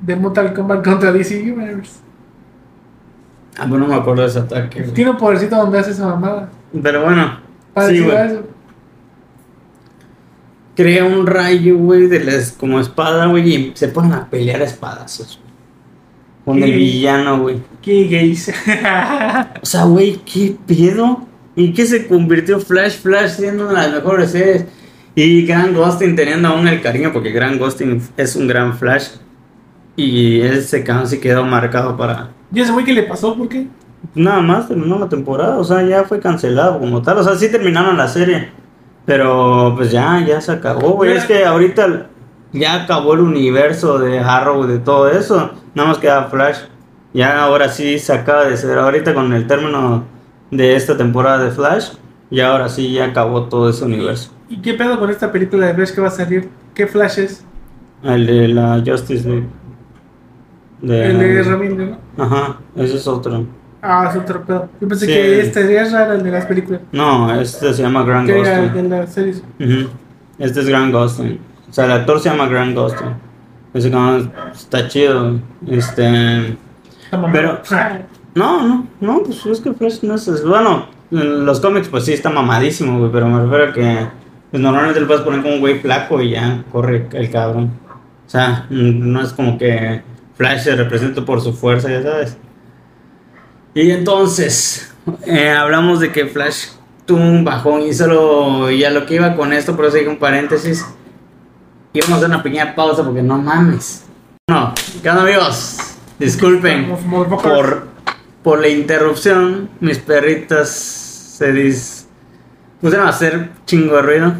[0.00, 2.00] de Mortal Kombat contra DC Universe.
[3.56, 4.92] Ah, pues no me acuerdo de ese ataque, güey.
[4.92, 6.50] Tiene un podercito donde hace esa mamada.
[6.82, 7.38] Pero bueno,
[7.86, 8.26] sí, güey.
[8.26, 8.42] eso.
[10.74, 14.64] Crea un rayo, güey, de las, como espada, güey, y se ponen a pelear a
[14.64, 15.38] espadazos.
[16.44, 17.60] Con el villano, güey.
[17.80, 18.52] Qué gays.
[19.62, 21.26] O sea, güey, ¿qué pedo?
[21.54, 22.98] ¿En qué se convirtió Flash?
[23.00, 24.64] Flash siendo una de las mejores series.
[25.14, 29.08] Y Gran Ghosting teniendo aún el cariño, porque Gran Ghosting es un gran Flash.
[29.94, 33.36] Y ese cabrón sí quedó marcado para ¿Y ese güey qué le pasó?
[33.36, 33.66] ¿Por qué?
[34.14, 35.58] nada más terminó la temporada.
[35.58, 37.18] O sea, ya fue cancelado como tal.
[37.18, 38.50] O sea, sí terminaron la serie.
[39.04, 41.12] Pero pues ya, ya se acabó, güey.
[41.12, 42.08] Es que ahorita
[42.52, 45.52] ya acabó el universo de Arrow, de todo eso.
[45.74, 46.58] Nada más queda Flash.
[47.14, 48.78] Ya ahora sí se acaba de hacer.
[48.78, 50.04] Ahorita con el término
[50.50, 51.90] de esta temporada de Flash.
[52.30, 54.30] Y ahora sí ya acabó todo ese universo.
[54.48, 56.48] ¿Y qué pedo con esta película de Flash que va a salir?
[56.74, 57.44] ¿Qué Flash es?
[58.02, 59.46] El de la Justice League.
[60.80, 62.24] De- El de Ramírez, ¿no?
[62.24, 63.46] Ajá, ese es otro.
[63.80, 64.68] Ah, es otro pedo.
[64.80, 65.12] Yo pensé Sí.
[65.12, 66.80] que este es raro el de las películas.
[66.92, 68.72] No, este se llama Grand Ghosting.
[68.72, 69.42] de las series.
[69.60, 69.88] Ujú.
[70.38, 71.38] Este es Grand Ghosting.
[71.72, 73.14] O sea, el actor se llama Grand Ghosting.
[73.72, 75.40] Ese cabrón está chido.
[75.66, 76.56] Este.
[77.32, 77.62] Pero-
[78.34, 80.44] No, no, no, pues es que Flash no es.
[80.44, 83.10] Bueno, en los cómics, pues sí está mamadísimo, güey.
[83.10, 84.06] Pero me refiero a que.
[84.50, 87.70] Pues normalmente le puedes poner como un güey flaco y ya corre el cabrón.
[88.26, 90.02] O sea, no es como que
[90.36, 92.36] Flash se represente por su fuerza, ya sabes.
[93.74, 94.94] Y entonces,
[95.26, 96.68] eh, hablamos de que Flash
[97.06, 100.08] tuvo un bajón y solo, y a lo que iba con esto, por eso dije
[100.08, 100.86] un paréntesis,
[101.92, 104.04] íbamos a hacer una pequeña pausa porque no mames.
[104.48, 105.96] No, ¿qué onda amigos?
[106.18, 106.94] Disculpen
[107.28, 107.88] por,
[108.42, 112.06] por la interrupción, mis perritas se dis,
[112.80, 114.34] pusieron a hacer chingo de ruido.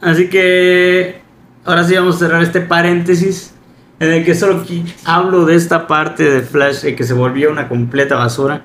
[0.00, 1.20] Así que
[1.64, 3.54] ahora sí vamos a cerrar este paréntesis
[4.00, 4.64] en el que solo
[5.04, 8.62] hablo de esta parte de Flash de que se volvió una completa basura.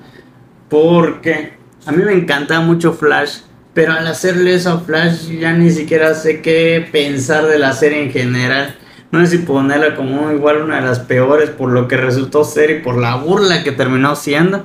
[0.68, 1.54] Porque
[1.86, 3.40] a mí me encantaba mucho Flash,
[3.74, 8.04] pero al hacerle eso a Flash ya ni siquiera sé qué pensar de la serie
[8.04, 8.76] en general.
[9.10, 12.70] No sé si ponerla como igual una de las peores por lo que resultó ser
[12.70, 14.64] y por la burla que terminó siendo.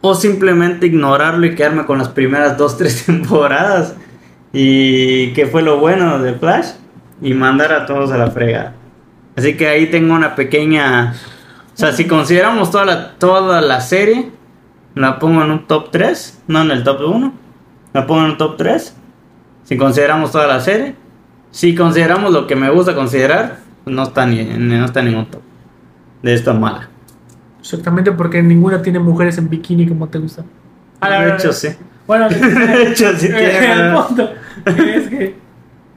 [0.00, 3.96] O simplemente ignorarlo y quedarme con las primeras dos, tres temporadas.
[4.52, 6.68] Y que fue lo bueno de Flash.
[7.20, 8.74] Y mandar a todos a la fregada.
[9.36, 11.14] Así que ahí tengo una pequeña...
[11.72, 14.30] O sea, si consideramos toda la, toda la serie,
[14.94, 17.43] la pongo en un top 3, no en el top 1.
[17.94, 18.94] La pongo en un top 3.
[19.64, 20.94] Si consideramos toda la serie.
[21.50, 25.40] Si consideramos lo que me gusta considerar, no está, ni, no está en ningún top.
[26.22, 26.88] De esta mala.
[27.60, 30.44] Exactamente porque ninguna tiene mujeres en bikini como te gusta.
[31.00, 31.68] De hecho, sí.
[32.06, 33.92] Bueno, De hecho, sí el tiene.
[33.94, 34.30] punto
[34.66, 35.44] es que.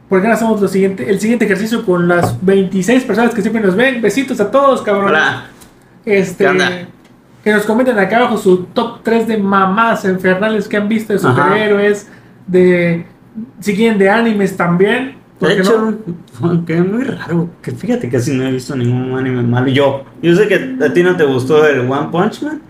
[0.07, 1.09] ¿Por qué no hacemos lo siguiente?
[1.09, 4.01] El siguiente ejercicio con las 26 personas que siempre nos ven.
[4.01, 5.09] Besitos a todos, cabrón.
[5.09, 5.47] Hola.
[6.05, 6.87] Este, ¿Qué onda?
[7.47, 11.19] Que nos comenten acá abajo su top 3 de mamás infernales que han visto de
[11.19, 12.05] superhéroes.
[12.45, 13.05] De.
[13.61, 15.15] Si quieren, de animes también.
[15.39, 15.97] ¿por De hecho,
[16.41, 19.69] aunque es muy raro, que fíjate que casi no he visto ningún anime malo.
[19.69, 22.61] Yo, yo sé que a ti no te gustó el One Punch Man,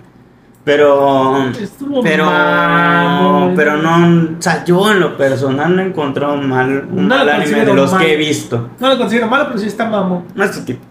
[0.63, 3.53] pero, Estuvo pero, mal.
[3.55, 7.15] pero no, o sea, yo en lo personal no he encontrado un mal, un No
[7.15, 7.99] mal anime de los mal.
[7.99, 8.69] que he visto.
[8.79, 10.25] No lo considero malo, pero sí está mamón.
[10.35, 10.81] No es tu tipo.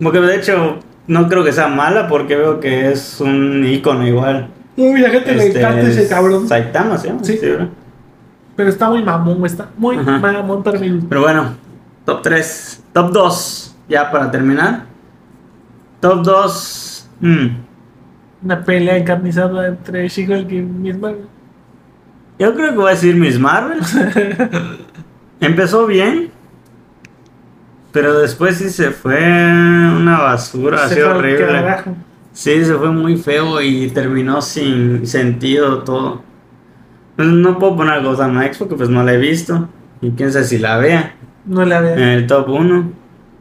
[0.00, 4.48] Porque de hecho no creo que sea mala porque veo que es un icono igual.
[4.76, 6.48] Uy, la gente le Este, encanta ese cabrón.
[6.48, 7.08] Saitama, ¿sí?
[7.22, 7.38] Sí.
[7.42, 7.68] ¿verdad?
[8.56, 10.18] Pero está muy mamón, está muy Ajá.
[10.18, 11.00] mamón para mí.
[11.08, 11.54] Pero bueno,
[12.04, 12.84] top 3.
[12.92, 14.84] Top 2, ya para terminar.
[16.00, 17.08] Top 2.
[17.20, 17.46] mm,
[18.44, 21.26] Una pelea encarnizada entre She-Hulk y Miss Marvel.
[22.38, 23.78] yo creo que voy a decir Miss Marvel.
[25.40, 26.30] Empezó bien.
[27.92, 31.46] Pero después sí se fue una basura, Se así horrible.
[31.46, 31.94] carajo.
[32.32, 36.22] Sí, se fue muy feo y terminó sin sentido todo.
[37.16, 39.68] Pues No puedo poner Gotham X porque pues no la he visto.
[40.00, 41.14] Y quién sabe si la vea.
[41.44, 41.96] No la En veo.
[41.98, 42.92] el top 1.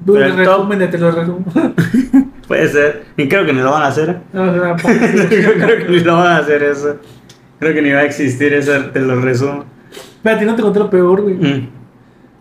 [0.05, 1.45] Tú pero el top- resumen de te lo resumo.
[2.47, 3.05] Puede ser.
[3.15, 4.19] Y creo que ni lo van a hacer.
[4.33, 4.75] No, o sea,
[5.29, 6.97] Yo creo que ni lo van a hacer eso.
[7.59, 9.63] Creo que ni va a existir eso, te lo resumo.
[10.17, 11.35] Espérate, no te conté lo peor, güey.
[11.35, 11.69] Mm.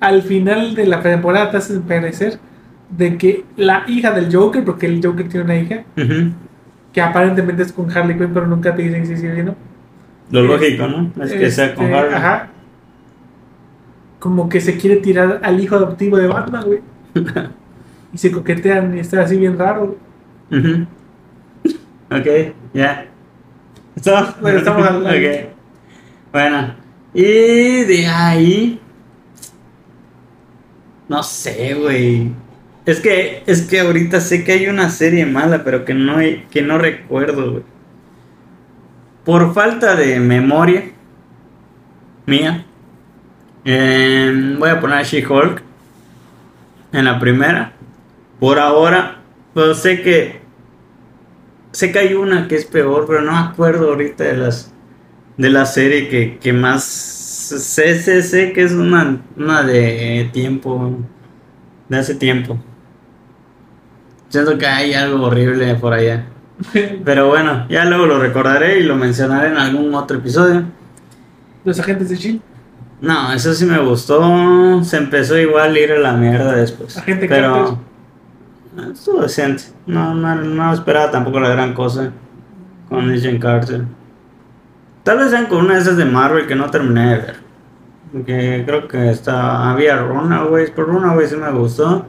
[0.00, 2.38] Al final de la temporada te haces parecer
[2.96, 5.84] de que la hija del Joker, porque el Joker tiene una hija,
[6.92, 9.54] que aparentemente es con Harley Quinn, pero nunca te dicen si sí o no.
[10.30, 11.10] Lo lógico, ¿no?
[11.22, 12.14] Es que sea con Este, Harley.
[12.14, 12.48] Ajá.
[14.18, 16.80] Como que se quiere tirar al hijo adoptivo de Batman, güey.
[18.12, 19.96] y se coquetean y está así bien raro.
[20.50, 20.86] Ujú.
[22.10, 22.26] Ok,
[22.74, 23.06] ya.
[23.94, 24.34] ¿Está?
[24.40, 25.46] Bueno, estamos al- Ok.
[26.32, 26.74] Bueno,
[27.14, 28.79] y de ahí.
[31.10, 32.30] No sé, güey.
[32.86, 36.18] Es que, es que ahorita sé que hay una serie mala, pero que no,
[36.52, 37.64] que no recuerdo, güey.
[39.24, 40.84] Por falta de memoria
[42.26, 42.64] mía,
[43.64, 45.62] em, voy a poner a She-Hulk
[46.92, 47.72] en la primera.
[48.38, 49.20] Por ahora,
[49.52, 50.40] pues sé que
[51.72, 54.72] sé que hay una que es peor, pero no me acuerdo ahorita de las
[55.36, 57.19] de la serie que, que más
[57.58, 60.96] sé, sé, sé que es una, una de tiempo,
[61.88, 62.58] de hace tiempo.
[64.28, 66.26] Siento que hay algo horrible por allá.
[67.04, 70.64] Pero bueno, ya luego lo recordaré y lo mencionaré en algún otro episodio.
[71.64, 72.40] Los agentes de Shield.
[73.00, 74.82] No, eso sí me gustó.
[74.84, 76.96] Se empezó igual a ir a la mierda después.
[76.96, 77.78] Agente pero
[78.92, 79.64] estuvo decente.
[79.86, 82.12] No, no, no esperaba tampoco la gran cosa
[82.88, 83.84] con Agent Carter.
[85.02, 87.36] Tal vez sean con una de esas de Marvel que no terminé de ver.
[88.12, 92.04] Porque creo que está, había Runaways, por Runaways sí me gustó.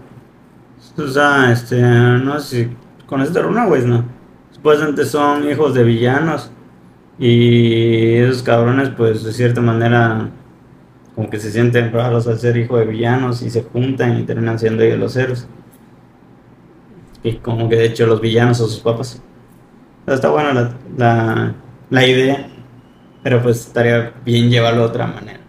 [0.98, 4.04] O sea, este, no sé si con este Runaways no.
[4.52, 6.52] Supuestamente son hijos de villanos.
[7.20, 10.30] Y esos cabrones, pues de cierta manera,
[11.16, 14.58] como que se sienten raros al ser hijo de villanos y se juntan y terminan
[14.60, 15.48] siendo ellos los héroes.
[17.24, 19.22] Y como que de hecho los villanos son sus papás.
[20.02, 21.54] O sea, está buena la, la,
[21.92, 22.48] la idea,
[23.24, 25.40] pero pues estaría bien llevarlo de otra manera.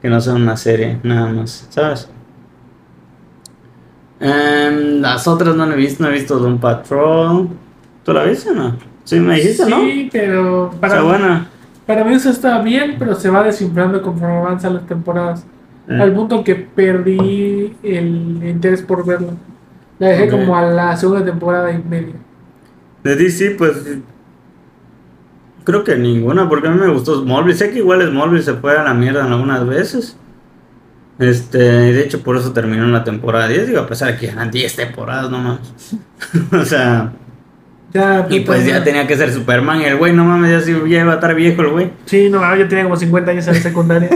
[0.00, 2.08] Que no sea una serie, nada más, ¿sabes?
[4.18, 7.48] Em, las otras no he visto, no he visto Doom Patrol.
[8.04, 8.76] ¿Tú la viste o no?
[9.04, 9.80] Sí, me dijiste, ¿no?
[9.80, 11.48] Sí, pero para Está buena.
[11.86, 15.46] Para mí eso está bien, pero se va desinflando conforme avanzan las temporadas.
[15.86, 16.00] Mm.
[16.00, 19.34] Al punto que perdí el interés por verlo.
[19.98, 22.14] La dejé como a la segunda temporada y media.
[23.04, 23.98] De DC, pues.
[25.66, 27.56] Creo que ninguna, porque a mí me gustó Smallville.
[27.56, 30.16] Sé que igual Smallville se fue a la mierda en algunas veces.
[31.18, 33.66] Este, y de hecho por eso terminó en la temporada 10.
[33.66, 35.58] Digo, a pesar de que eran 10 temporadas nomás.
[36.52, 37.12] o sea,
[37.92, 39.80] Ya, y pues ya tenía que ser Superman.
[39.82, 41.90] El güey, no mames, ya, sí, ya iba a estar viejo el güey.
[42.04, 44.10] Sí, no, yo tenía como 50 años en la secundaria.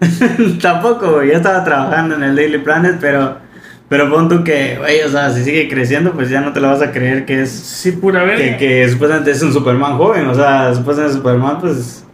[0.62, 3.46] Tampoco, güey, ya estaba trabajando en el Daily Planet, pero.
[3.88, 6.82] Pero pon tú que, o sea, si sigue creciendo, pues ya no te lo vas
[6.82, 8.56] a creer que es sí, pura que, verga.
[8.58, 12.04] que supuestamente es un Superman joven, o sea, supuestamente Superman, pues,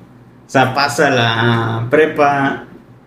[0.47, 2.65] o sea, pasa la prepa,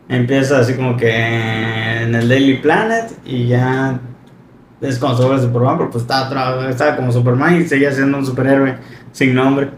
[0.09, 4.01] empieza así como que en el Daily Planet y ya
[4.82, 8.76] es se vuelve Superman, pero pues estaba, estaba como Superman y seguía siendo un superhéroe
[9.13, 9.70] sin nombre.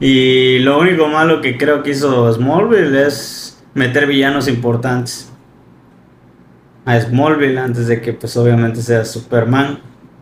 [0.00, 5.30] Y lo único malo que creo que hizo Smallville es meter villanos importantes
[6.90, 9.78] a Smallville antes de que pues obviamente sea Superman.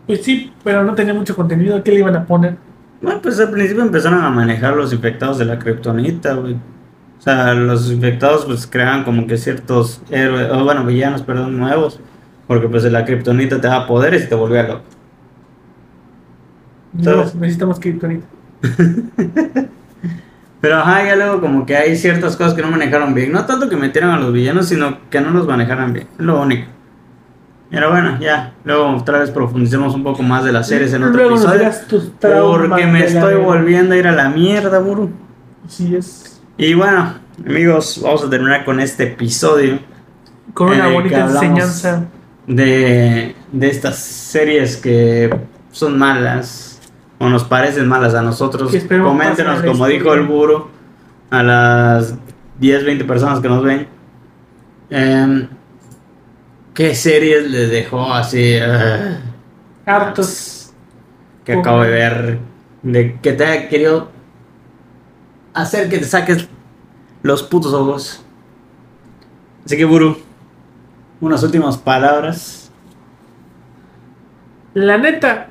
[0.07, 1.83] Pues sí, pero no tenía mucho contenido.
[1.83, 2.57] ¿Qué le iban a poner?
[3.01, 6.53] Bueno, pues al principio empezaron a manejar los infectados de la kriptonita, güey.
[6.53, 11.99] O sea, los infectados pues creaban como que ciertos héroes, o bueno, villanos, perdón, nuevos.
[12.47, 14.83] Porque pues la kriptonita te da poderes y te volvía loco.
[16.93, 18.25] Necesitamos Kryptonita.
[20.61, 23.31] Pero ajá, ya luego como que hay ciertas cosas que no manejaron bien.
[23.31, 26.07] No tanto que metieran a los villanos, sino que no los manejaran bien.
[26.19, 26.67] Es lo único.
[27.71, 28.53] Pero bueno, ya.
[28.65, 31.69] Luego otra vez profundicemos un poco más de las series en otro Luego episodio.
[31.87, 33.43] tus Porque me estoy vida.
[33.45, 35.11] volviendo a ir a la mierda, buru.
[35.67, 36.41] Sí, es.
[36.57, 37.13] Y bueno,
[37.45, 39.79] amigos, vamos a terminar con este episodio
[40.53, 42.05] Con una bonita enseñanza.
[42.47, 45.29] de, de estas series que
[45.71, 46.68] son malas
[47.19, 48.71] o nos parecen malas a nosotros.
[48.87, 50.69] Coméntenos, como dijo el buro,
[51.29, 52.15] a las
[52.59, 53.87] 10, 20 personas que nos ven.
[54.89, 55.47] em,
[56.73, 59.19] ¿Qué series les dejó así ah,
[59.85, 60.71] Hartos.
[61.43, 62.39] que acabo de ver?
[62.81, 64.09] De que te haya querido
[65.53, 66.47] hacer que te saques
[67.21, 68.23] los putos ojos.
[69.65, 70.17] Así que, Buru,
[71.19, 72.71] unas últimas palabras.
[74.73, 75.49] La neta.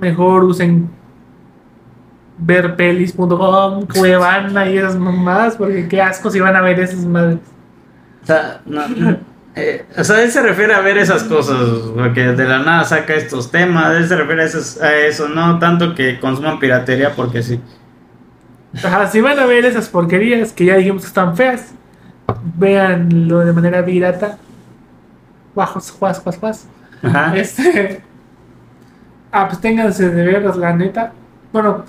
[0.00, 0.88] Mejor usen
[2.38, 7.38] verpelis.com, Cuevana y esas mamadas, porque qué asco si van a ver esas madres.
[8.22, 9.16] O sea, no, no,
[9.56, 11.56] eh, o sea, él se refiere a ver esas cosas,
[11.96, 15.58] porque de la nada saca estos temas, él se refiere a, esos- a eso, no
[15.58, 17.60] tanto que consuman piratería, porque sí.
[18.84, 21.72] Ajá, si van a ver esas porquerías que ya dijimos que están feas,
[22.56, 24.38] véanlo de manera pirata.
[25.54, 26.68] Bajos, juas, juas, juas.
[27.02, 27.36] Ajá.
[27.36, 28.02] Este.
[29.30, 31.12] Absténganse de verlas, la neta.
[31.52, 31.84] Bueno,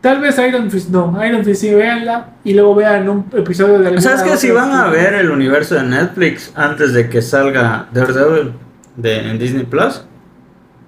[0.00, 1.24] tal vez Iron Fist no.
[1.24, 2.30] Iron Fist sí, véanla.
[2.44, 5.14] Y luego vean un episodio de O sea, es alguna que si van a ver
[5.14, 8.52] el universo de Netflix antes de que salga Daredevil
[8.96, 10.04] de, en Disney Plus,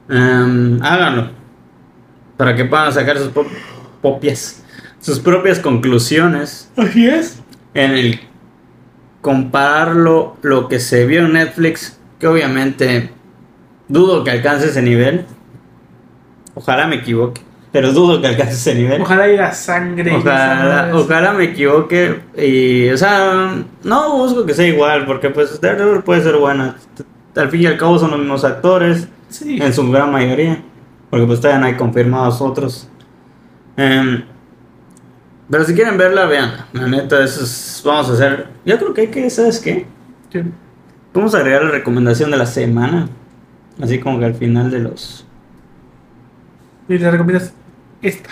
[0.08, 1.30] em, háganlo.
[2.36, 3.30] Para que puedan sacar sus
[4.00, 4.62] propias,
[5.00, 7.42] sus propias conclusiones Así es.
[7.74, 8.20] en el
[9.20, 13.10] compararlo lo que se vio en Netflix, que obviamente
[13.88, 15.26] dudo que alcance ese nivel.
[16.54, 17.40] Ojalá me equivoque,
[17.72, 19.00] pero dudo que alcance ese nivel.
[19.02, 20.16] Ojalá haya sangre.
[20.16, 26.22] ojalá me equivoque y, o sea, no busco que sea igual, porque pues Daredevil puede
[26.22, 26.76] ser buena.
[27.36, 29.58] Al fin y al cabo son los mismos actores, Sí.
[29.62, 30.60] en su gran mayoría,
[31.08, 32.88] porque pues todavía no hay confirmados otros.
[33.76, 34.24] Em,
[35.48, 36.52] pero si quieren verla, vean.
[36.72, 39.86] La neta, eso es, vamos a hacer, yo creo que hay que, ¿sabes qué?
[40.32, 40.40] Sí.
[41.14, 43.08] Vamos a agregar la recomendación de la semana,
[43.80, 45.24] así como que al final de los...
[46.90, 47.52] Y te recomiendas
[48.02, 48.30] esta.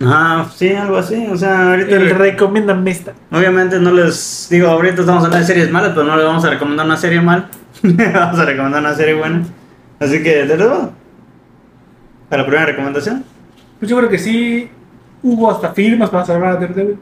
[0.00, 1.96] Ah, sí, algo así, o sea, ahorita...
[1.96, 3.12] el le- recomiéndame esta.
[3.30, 6.50] Obviamente no les digo, ahorita estamos hablando de series malas, pero no les vamos a
[6.50, 7.48] recomendar una serie mal.
[7.82, 9.42] vamos a recomendar una serie buena.
[10.00, 10.92] Así que, te lo.
[12.28, 13.24] Para la primera recomendación.
[13.78, 14.70] Pues yo creo que sí.
[15.22, 16.98] Hubo hasta firmas para salvar a Daredevil.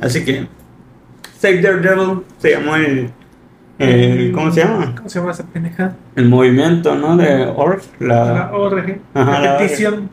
[0.00, 0.46] Así que,
[1.38, 3.10] Save Daredevil se llamó el.
[3.88, 4.94] El- ¿Cómo se llama?
[4.96, 5.96] ¿Cómo se llama esa pendejada?
[6.16, 7.16] El movimiento, ¿no?
[7.16, 7.82] De Org.
[7.98, 9.00] La La, ORG.
[9.14, 10.10] Ajá, la petición.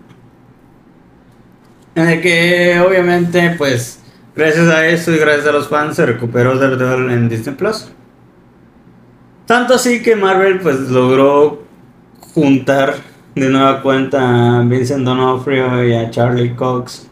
[1.96, 4.02] en el que, obviamente, pues,
[4.36, 7.92] gracias a eso y gracias a los fans se recuperó Daredevil en Disney Plus.
[9.48, 11.64] Tanto así que Marvel pues logró
[12.34, 12.96] juntar
[13.34, 17.08] de nueva cuenta a Vincent D'Onofrio y a Charlie Cox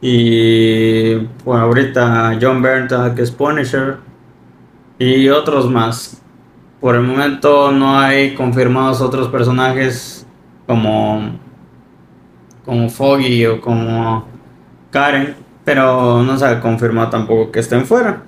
[0.00, 1.14] y
[1.44, 3.96] bueno, ahorita a John Bernthal que es Punisher
[4.98, 6.22] y otros más.
[6.80, 10.26] Por el momento no hay confirmados otros personajes
[10.66, 11.38] como
[12.64, 14.26] como Foggy o como
[14.90, 18.22] Karen, pero no se ha confirmado tampoco que estén fuera.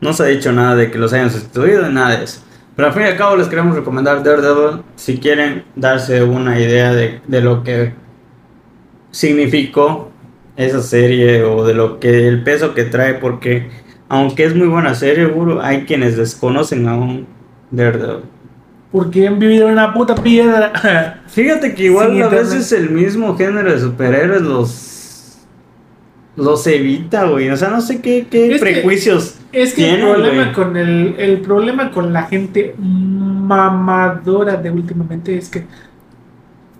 [0.00, 2.40] No se ha dicho nada de que los hayan sustituido, nada de eso.
[2.76, 6.92] Pero al fin y al cabo les queremos recomendar Daredevil si quieren darse una idea
[6.92, 7.94] de, de lo que
[9.10, 10.10] significó
[10.56, 13.70] esa serie o de lo que el peso que trae porque
[14.08, 17.26] aunque es muy buena serie, seguro hay quienes desconocen aún
[17.70, 18.24] Daredevil.
[18.92, 21.22] Porque han vivido en una puta piedra.
[21.26, 22.44] Fíjate que igual Sin a internet.
[22.44, 24.90] veces el mismo género de superhéroes los
[26.36, 27.48] los evita, güey.
[27.50, 30.52] O sea, no sé qué, qué Es que- prejuicios Es que el tienen, problema güey.
[30.52, 35.64] con el, el problema con la gente mamadora de últimamente es que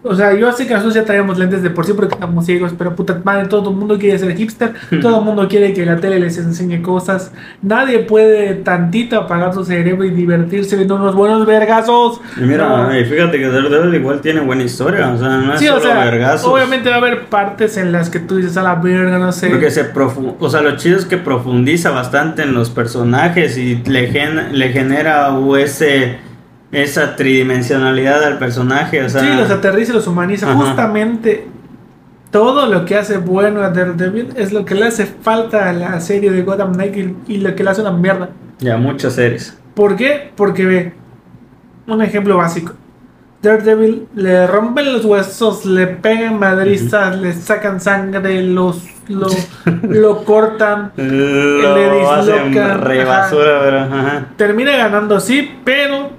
[0.04, 2.72] o sea, yo sé que nosotros ya traemos lentes de por sí porque estamos ciegos,
[2.76, 5.96] pero puta madre, todo el mundo quiere ser hipster, todo el mundo quiere que la
[5.96, 7.32] tele les enseñe cosas.
[7.62, 12.20] Nadie puede tantito apagar su cerebro y divertirse viendo unos buenos vergazos.
[12.36, 12.96] Y mira, No.
[12.98, 15.82] y fíjate que Daredevil igual tiene buena historia, o sea, no es Sí, o solo
[15.94, 16.46] sea, vergazos.
[16.52, 19.48] obviamente va a haber partes en las que tú dices a la verga, no sé.
[19.48, 23.76] Porque se profu o sea, lo chido es que profundiza bastante en los personajes y
[23.86, 26.18] le, gen- le genera ese
[26.74, 30.50] esa tridimensionalidad al personaje, o sea, sí, los aterriza y los humaniza.
[30.50, 30.56] Ajá.
[30.56, 31.46] Justamente
[32.34, 36.00] todo lo que hace bueno a Daredevil es lo que le hace falta a la
[36.00, 36.96] serie de Gotham Knight
[37.28, 38.30] y, lo que le hace una mierda.
[38.58, 39.56] ya muchas series.
[39.74, 40.32] ¿Por qué?
[40.34, 40.92] Porque ve,
[41.86, 42.72] un ejemplo básico.
[43.40, 49.28] Daredevil le rompen los huesos, le pegan madrizas, le sacan sangre, los, lo,
[49.88, 54.26] lo cortan, Lo hacen dislocan, re basura, pero ajá.
[54.36, 56.10] termina ganando sí, pero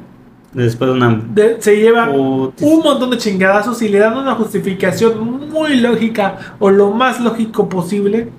[0.56, 2.66] Después de una de- se lleva Putis.
[2.66, 7.68] un montón de chingadazos y le dan una justificación muy lógica o lo más lógico
[7.70, 8.30] posible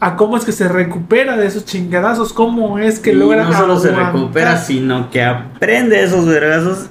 [0.00, 3.52] a cómo es que se recupera de esos chingadazos, cómo es que y logra no
[3.52, 6.86] solo se recupera, sino que aprende esos vergazos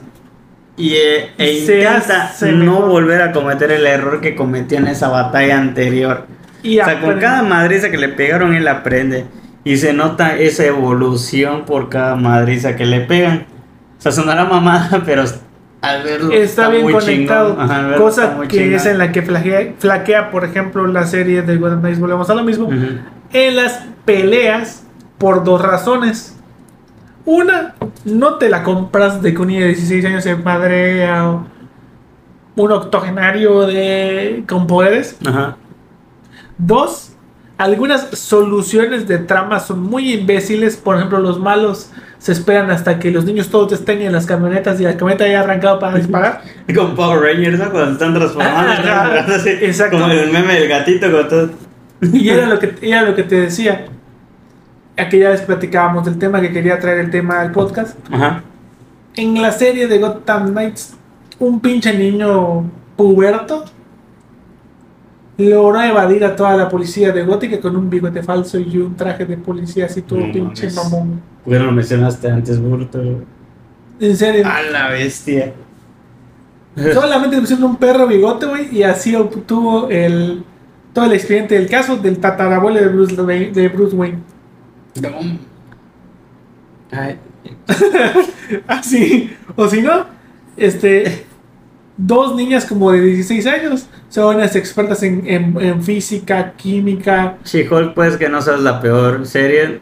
[0.76, 2.90] y eh, e intenta hace no mejor.
[2.90, 6.28] volver a cometer el error que cometió en esa batalla anterior.
[6.62, 9.26] y O sea, con cada madriza que le pegaron, él aprende.
[9.64, 13.48] Y se nota esa evolución por cada madriza que le pegan.
[13.98, 15.24] O sea, sonará mamada, pero
[15.82, 17.50] al verlo está, bien muy conectado.
[17.52, 17.66] chingón.
[17.66, 18.74] Ajá, al verlo está cosa que chingón.
[18.74, 22.00] es en la que flaquea, flaquea, por ejemplo, la serie de Golden Knights.
[22.00, 22.70] Volvemos a lo mismo.
[23.34, 24.86] En las peleas,
[25.18, 26.36] por dos razones.
[27.26, 27.76] Una,
[28.06, 31.46] no te la compras de que un niño de 16 años se madrea o
[32.56, 35.18] un octogenario de, con poderes.
[35.26, 35.58] Ajá.
[36.58, 37.07] Dos,
[37.58, 40.78] algunas soluciones de trama son muy imbéciles.
[40.78, 44.80] Por ejemplo, los malos se esperan hasta que los niños todos estén en las camionetas
[44.80, 46.42] y la camioneta haya arrancado para disparar.
[46.76, 47.72] Con Power Rangers, ¿no?
[47.72, 48.74] Cuando se están transformando.
[48.86, 50.00] Ah, así, Exacto.
[50.00, 51.50] Como el meme del gatito con todo.
[52.02, 53.86] Y era lo que, era lo que te decía.
[54.96, 57.98] Aquella vez platicábamos del tema que quería traer el tema al podcast.
[58.12, 58.44] Ajá.
[59.16, 60.96] En la serie de Gotham Knights,
[61.40, 63.66] un pinche niño puberto
[65.38, 69.26] logró evadir a toda la policía de Gótica con un bigote falso y un traje
[69.26, 70.76] de policía así todo No pinche mames.
[70.76, 71.22] mamón.
[71.44, 73.02] ¿Por qué no lo mencionaste antes, Burto?
[74.00, 74.44] En serio.
[74.48, 75.54] A la bestia.
[76.94, 80.44] Solamente le pusieron un perro bigote, güey, y así obtuvo el
[80.94, 83.52] todo el expediente del caso del tatarabuelo de Bruce Wayne.
[83.52, 84.20] De Bruce Wayne.
[86.92, 87.18] Ay,
[88.68, 89.30] Así.
[89.56, 90.06] O si no,
[90.56, 91.26] este.
[91.98, 97.38] Dos niñas como de 16 años son unas expertas en, en- en física, química.
[97.44, 99.80] She-Hulk, pues que no seas la peor serie.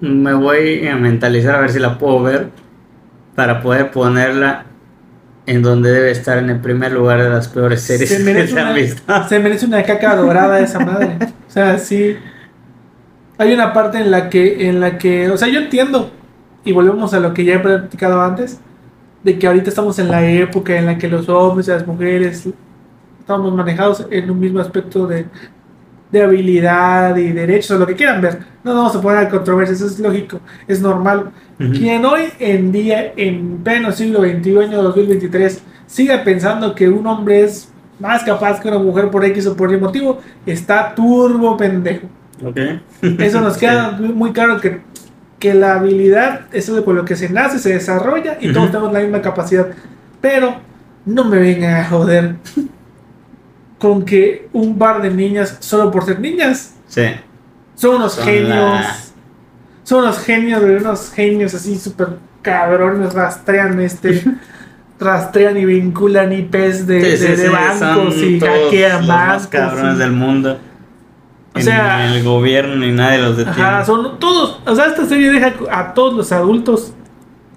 [0.00, 2.48] Me voy a mentalizar a ver si la puedo ver.
[3.34, 4.64] Para poder ponerla
[5.44, 8.58] en donde debe estar en el primer lugar de las peores series Se que se
[8.60, 9.02] han visto.
[9.28, 11.18] se merece una caca dorada esa madre.
[11.46, 12.16] O sea, sí.
[13.38, 16.10] Hay una parte en la que, en la que, o sea, yo entiendo,
[16.64, 18.60] y volvemos a lo que ya he platicado antes,
[19.26, 22.48] de que ahorita estamos en la época en la que los hombres y las mujeres
[23.18, 25.26] estamos manejados en un mismo aspecto de,
[26.12, 28.38] de habilidad y derechos, o lo que quieran ver.
[28.62, 31.32] No no vamos a poner a controversias, eso es lógico, es normal.
[31.58, 31.72] Ujú.
[31.72, 37.68] Quien hoy en día, en pleno siglo XXI, 2023, siga pensando que un hombre es
[37.98, 42.06] más capaz que una mujer por X o por Y motivo, está turbo pendejo.
[42.44, 42.58] Ok.
[43.18, 44.82] Eso nos queda muy claro que,
[45.38, 48.92] que la habilidad es algo con lo que se nace, se desarrolla y todos tenemos
[48.92, 49.66] la misma capacidad.
[50.20, 50.56] Pero
[51.04, 52.36] no me vengan a joder
[53.78, 57.04] con que un par de niñas, solo por ser niñas, Sí.
[57.74, 58.48] son unos Son genios.
[58.48, 58.96] la-
[59.84, 62.08] Son unos genios, unos genios así súper
[62.42, 64.22] cabrones, rastrean este.
[64.98, 69.06] rastrean y vinculan IPs de, Sí, de- sí, de sí, bancos son y hackean los
[69.08, 69.46] más bancos.
[69.48, 70.58] cabrones y- del mundo.
[71.56, 73.60] O sea- el gobierno y nadie los detiene.
[73.62, 74.60] Ajá, son todos.
[74.66, 76.92] O sea, esta serie deja a todos los adultos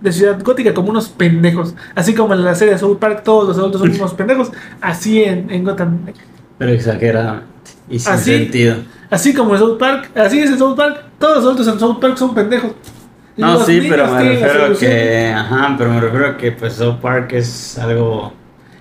[0.01, 1.75] de Ciudad Gótica como unos pendejos.
[1.95, 4.51] Así como en la serie de South Park todos los adultos son unos pendejos.
[4.81, 5.99] Así en, en Gotham.
[6.57, 7.47] Pero exageradamente.
[7.89, 8.31] Y sin Así.
[8.37, 8.75] sentido.
[9.09, 11.03] Así como en South Park, así es en South Park.
[11.17, 12.71] Todos los adultos en South Park son pendejos.
[13.35, 15.33] Y No, sí, pero me refiero a que.
[15.35, 18.33] Ajá, pero me refiero a que pues South Park es algo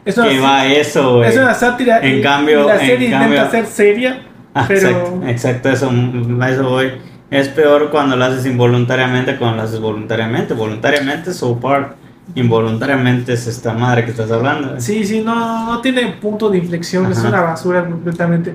[0.04, 1.28] que va a eso, güey.
[1.30, 2.00] es una sátira.
[2.00, 4.22] En y- cambio- la en serie intenta cambio- ser seria,
[4.66, 4.88] pero.
[4.88, 6.92] Exacto, exacto, eso, voy.
[7.30, 10.54] Es peor cuando lo haces involuntariamente cuando lo haces voluntariamente.
[10.54, 11.96] Voluntariamente South Park.
[12.34, 14.80] Involuntariamente es esta madre que estás hablando.
[14.80, 18.54] Sí, sí, no, no tiene punto de inflexión, es una basura completamente.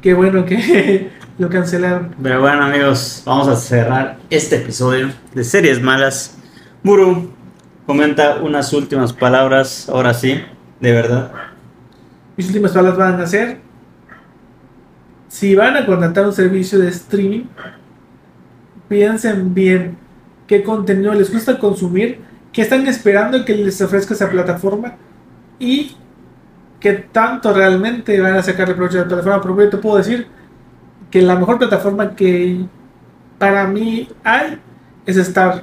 [0.00, 2.14] Qué bueno que lo cancelaron.
[2.20, 6.36] Pero bueno amigos, vamos a cerrar este episodio de Series Malas.
[6.82, 7.32] Buru,
[7.86, 10.42] comenta unas últimas palabras, ahora sí,
[10.80, 11.30] de verdad.
[12.36, 13.60] Mis últimas palabras van a ser:
[15.32, 17.44] si van a contratar un servicio de streaming,
[18.86, 19.96] piensen bien
[20.46, 22.20] qué contenido les gusta consumir,
[22.52, 24.96] qué están esperando que les ofrezca esa plataforma
[25.58, 25.96] y
[26.78, 29.40] qué tanto realmente van a sacarle provecho de la plataforma.
[29.40, 30.26] Porque yo te puedo decir
[31.10, 32.66] que la mejor plataforma que
[33.38, 34.60] para mí hay
[35.06, 35.62] es Star,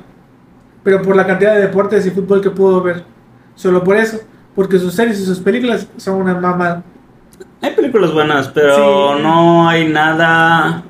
[0.84, 3.04] pero por la cantidad de deportes y fútbol que puedo ver,
[3.54, 4.18] solo por eso,
[4.56, 6.84] porque sus series y sus películas son una mamá.
[7.62, 9.24] Hay películas buenas, pero Sí.
[9.24, 10.84] no hay nada...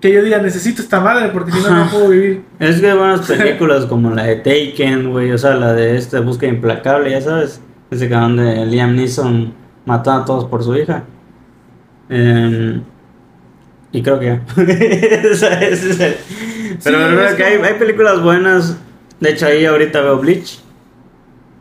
[0.00, 2.42] Que yo diga, necesito esta madre porque si no, no puedo vivir.
[2.58, 6.20] Es que hay buenas películas como la de Taken, güey, o sea, la de esta
[6.20, 7.60] búsqueda implacable, ya sabes.
[7.90, 9.52] Ese que donde Liam Neeson
[9.84, 11.04] mató a todos por su hija.
[12.08, 12.82] Em,
[13.92, 14.42] y creo que ya.
[14.62, 15.80] Esa- es
[16.82, 18.78] Pero Sí, es que como- hay películas buenas.
[19.20, 20.60] De hecho, ahí ahorita veo Bleach.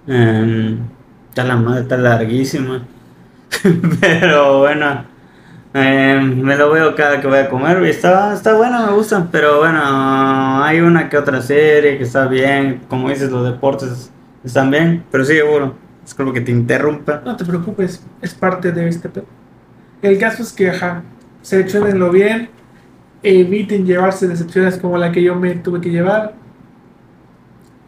[0.08, 0.78] Em,
[1.28, 2.84] está la madre, está larguísima.
[4.00, 5.06] Pero bueno,
[5.74, 9.28] em, me lo veo cada que voy a comer y está, está buena, me gusta.
[9.32, 12.82] Pero bueno, hay una que otra serie que está bien.
[12.88, 14.12] Como dices, los deportes
[14.44, 15.04] están bien.
[15.12, 15.76] Pero sigue, seguro.
[16.16, 17.22] Como que te interrumpa.
[17.24, 19.26] No te preocupes, es parte de este pedo.
[20.02, 21.04] El caso es que, ajá,
[21.42, 22.50] seleccionenlo bien,
[23.22, 26.34] eviten llevarse decepciones como la que yo me tuve que llevar.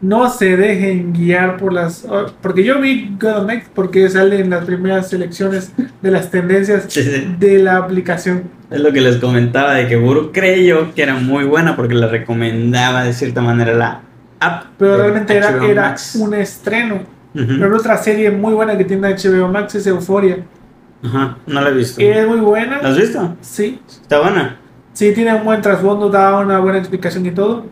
[0.01, 2.05] No se dejen guiar por las.
[2.09, 6.85] oh, Porque yo vi God Make porque sale en las primeras selecciones de las tendencias
[6.87, 7.35] Sí, sí.
[7.39, 8.43] de la aplicación.
[8.71, 12.07] Es lo que les comentaba de que Buru creyó que era muy buena porque le
[12.07, 14.01] recomendaba de cierta manera la
[14.39, 14.63] app.
[14.79, 16.95] Pero realmente era, era un estreno.
[17.35, 17.45] Ujú.
[17.59, 20.39] Pero otra serie muy buena que tiene HBO Max es Euphoria.
[21.03, 22.01] Ajá, no la he visto.
[22.01, 22.81] Es muy buena.
[22.81, 23.35] ¿La has visto?
[23.41, 24.57] Sí, Está buena.
[24.93, 27.65] Sí, tiene un buen trasfondo, da una buena explicación y todo.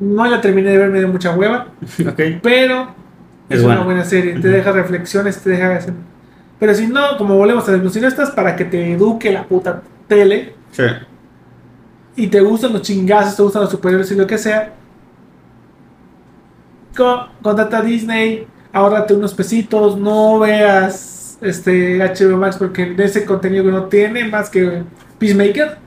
[0.00, 1.68] No la terminé de ver, me dio mucha hueva,
[2.42, 2.94] pero
[3.48, 4.04] es, Es una buena.
[4.04, 4.38] serie.
[4.40, 5.76] Te deja reflexiones, te deja...
[5.76, 5.92] hacer-
[6.58, 10.54] Pero si no, como volvemos a decir, estas para que te eduque la puta tele
[10.72, 10.84] Sí.
[12.16, 14.72] y te gustan los chingazos, te gustan los superhéroes y lo que sea,
[16.96, 23.24] co- contrata a Disney, ahórrate unos pesitos, no veas este HBO Max porque de ese
[23.24, 24.82] contenido que no tiene más que
[25.18, 25.78] Peacemaker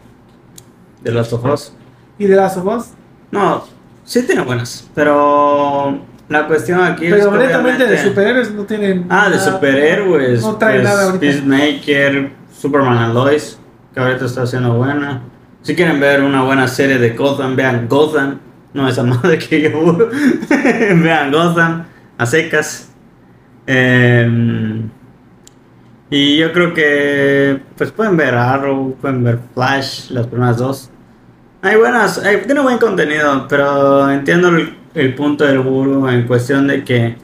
[1.01, 1.73] De las of Us.
[2.17, 2.85] y The Last of Us.
[3.31, 3.63] No,
[4.03, 4.89] sí tiene buenas.
[4.95, 5.99] Pero
[6.29, 7.13] la cuestión aquí es.
[7.13, 9.05] Pero que honestamente de superhéroes no tienen.
[9.09, 10.41] Ah, de superhéroes.
[10.41, 11.19] No trae pues, nada ahorita.
[11.19, 13.59] Peacemaker, Superman and Lois,
[13.93, 15.21] que ahorita está haciendo buena.
[15.61, 18.39] Si quieren ver una buena serie de Gotham, vean Gotham.
[18.73, 19.97] No esa madre que yo.
[20.49, 21.85] vean Gotham,
[22.17, 22.89] a secas.
[23.65, 24.89] Em,
[26.09, 30.89] y yo creo que pues pueden ver Arrow, pueden ver Flash, las primeras dos.
[31.63, 36.67] Hay buenas, hay- tiene buen contenido, pero entiendo el, el punto del guru en cuestión
[36.67, 37.15] de que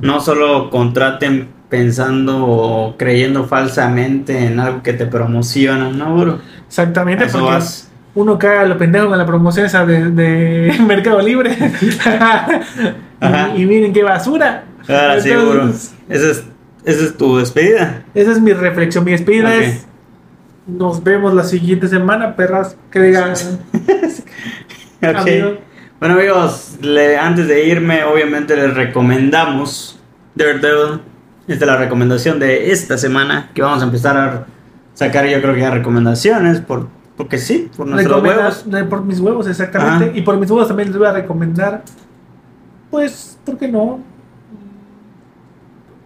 [0.00, 6.38] no solo contraten pensando o creyendo falsamente en algo que te promociona, ¿no, guru?
[6.66, 7.90] Exactamente, Eso porque vas.
[8.14, 11.56] uno cae a lo pendejo con la promoción esa de, de Mercado Libre.
[13.56, 14.64] Y, y miren qué basura.
[14.88, 15.30] Ahora sí.
[15.30, 16.44] Entonces, Esa es,
[16.84, 18.02] esa es tu despedida.
[18.14, 19.04] Esa es mi reflexión.
[19.04, 19.86] Mi despedida es.
[20.66, 22.76] Nos vemos la siguiente semana, perras.
[22.90, 23.34] Que digan.
[25.98, 30.00] Bueno amigos, le- antes de irme, obviamente les recomendamos
[30.34, 31.00] Daredevil.
[31.48, 34.46] Esta es la recomendación de esta semana, que vamos a empezar a
[34.94, 36.86] sacar yo creo que ya recomendaciones, por,
[37.16, 38.64] porque sí, por nuestros huevos.
[38.88, 40.04] Por mis huevos, exactamente.
[40.06, 40.16] Ajá.
[40.16, 41.82] Y por mis huevos también les voy a recomendar.
[42.90, 44.00] Pues, ¿por qué no?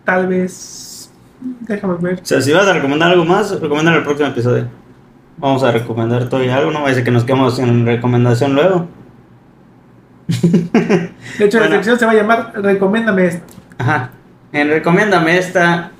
[0.04, 0.52] Tal vez.
[1.60, 2.14] Déjame ver.
[2.22, 4.68] O sea, si vas a recomendar algo más, recomienda el próximo episodio.
[5.38, 8.88] Vamos a recomendar y algo, no va a ser que nos quedemos sin recomendación luego.
[10.28, 11.74] De hecho, la Bueno.
[11.76, 13.54] sección se va a llamar Recomiéndame esto.
[13.78, 14.10] Ajá.
[14.52, 15.90] En Recomiéndame esta.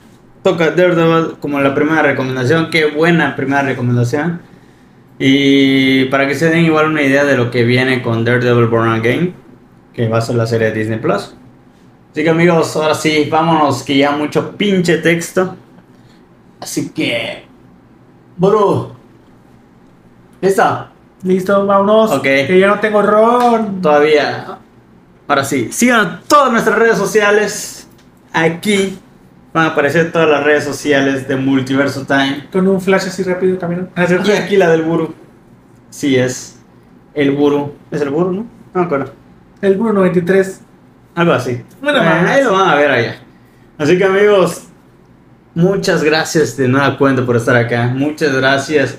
[0.42, 2.70] Toca Daredevil como la primera recomendación.
[2.70, 4.40] Qué buena primera recomendación.
[5.18, 8.88] Y para que se den igual una idea de lo que viene con Daredevil Born
[8.90, 9.34] Again.
[9.92, 11.34] Que va a ser la serie de Disney Plus.
[12.16, 13.82] Así que amigos, ahora sí, vámonos.
[13.82, 15.54] Que ya mucho pinche texto.
[16.58, 17.44] Así que.
[18.38, 18.96] Bro.
[20.40, 20.86] ¿Listo?
[21.24, 22.12] Listo, vámonos.
[22.12, 22.22] Ok.
[22.22, 23.82] Que ya no tengo ron.
[23.82, 24.56] Todavía.
[25.28, 25.68] Ahora sí.
[25.70, 27.86] Sigan todas nuestras redes sociales.
[28.32, 28.98] Aquí
[29.52, 32.48] van a aparecer todas las redes sociales de Multiverso Time.
[32.50, 33.88] Con un flash así rápido camino.
[33.94, 35.14] Y aquí la del Buru.
[35.90, 36.58] Sí, es.
[37.12, 37.74] El Buru.
[37.90, 38.40] ¿Es el Buru, no?
[38.72, 39.12] No me acuerdo.
[39.60, 40.62] El Bruno 23.
[41.16, 41.62] Algo así.
[41.82, 43.16] Bueno, Eh, ahí lo van a ver allá.
[43.78, 44.64] Así que amigos,
[45.54, 47.86] muchas gracias de nueva cuenta por estar acá.
[47.86, 48.98] Muchas gracias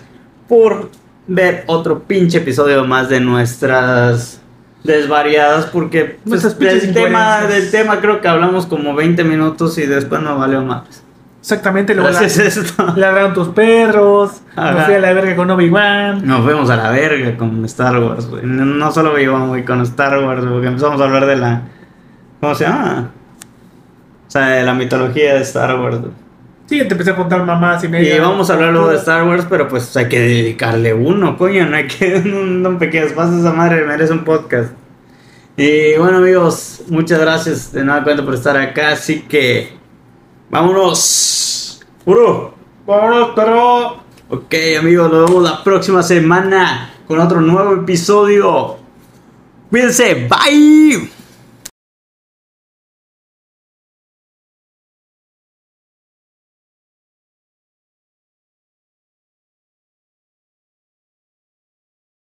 [0.49, 0.89] por
[1.27, 4.41] ver otro pinche episodio más de nuestras
[4.83, 10.19] desvariadas porque pues, del tema del tema creo que hablamos como 20 minutos y después
[10.21, 11.03] no valió más.
[11.39, 12.09] Exactamente, luego
[12.95, 14.41] ladraron tus perros.
[14.55, 14.73] Ajá.
[14.73, 16.25] Me fui a la verga con Obi-Wan.
[16.25, 18.41] Nos fuimos a la verga con Star Wars, güey.
[18.43, 21.61] No, solo güey, con Star Wars, porque empezamos a hablar de la.
[22.39, 23.11] ¿Cómo se llama?
[24.27, 25.99] O sea, de la mitología de Star Wars.
[26.67, 28.15] Sí, te empecé a contar mamás y media.
[28.15, 31.65] Y vamos a hablar luego de Star Wars, pero pues hay que dedicarle uno, coño.
[31.65, 32.15] No hay que.
[32.25, 34.71] Un, un pequeño espacio, esa madre merece un podcast.
[35.55, 38.91] Y bueno, amigos, muchas gracias de nueva cuenta por estar acá.
[38.91, 39.77] Así que.
[40.49, 41.85] ¡Vámonos!
[42.03, 42.53] ¡Puro!
[42.85, 43.97] Vámonos, perro.
[44.29, 48.75] Ok, amigos, nos vemos la próxima semana con otro nuevo episodio.
[49.69, 51.16] Cuídense, bye.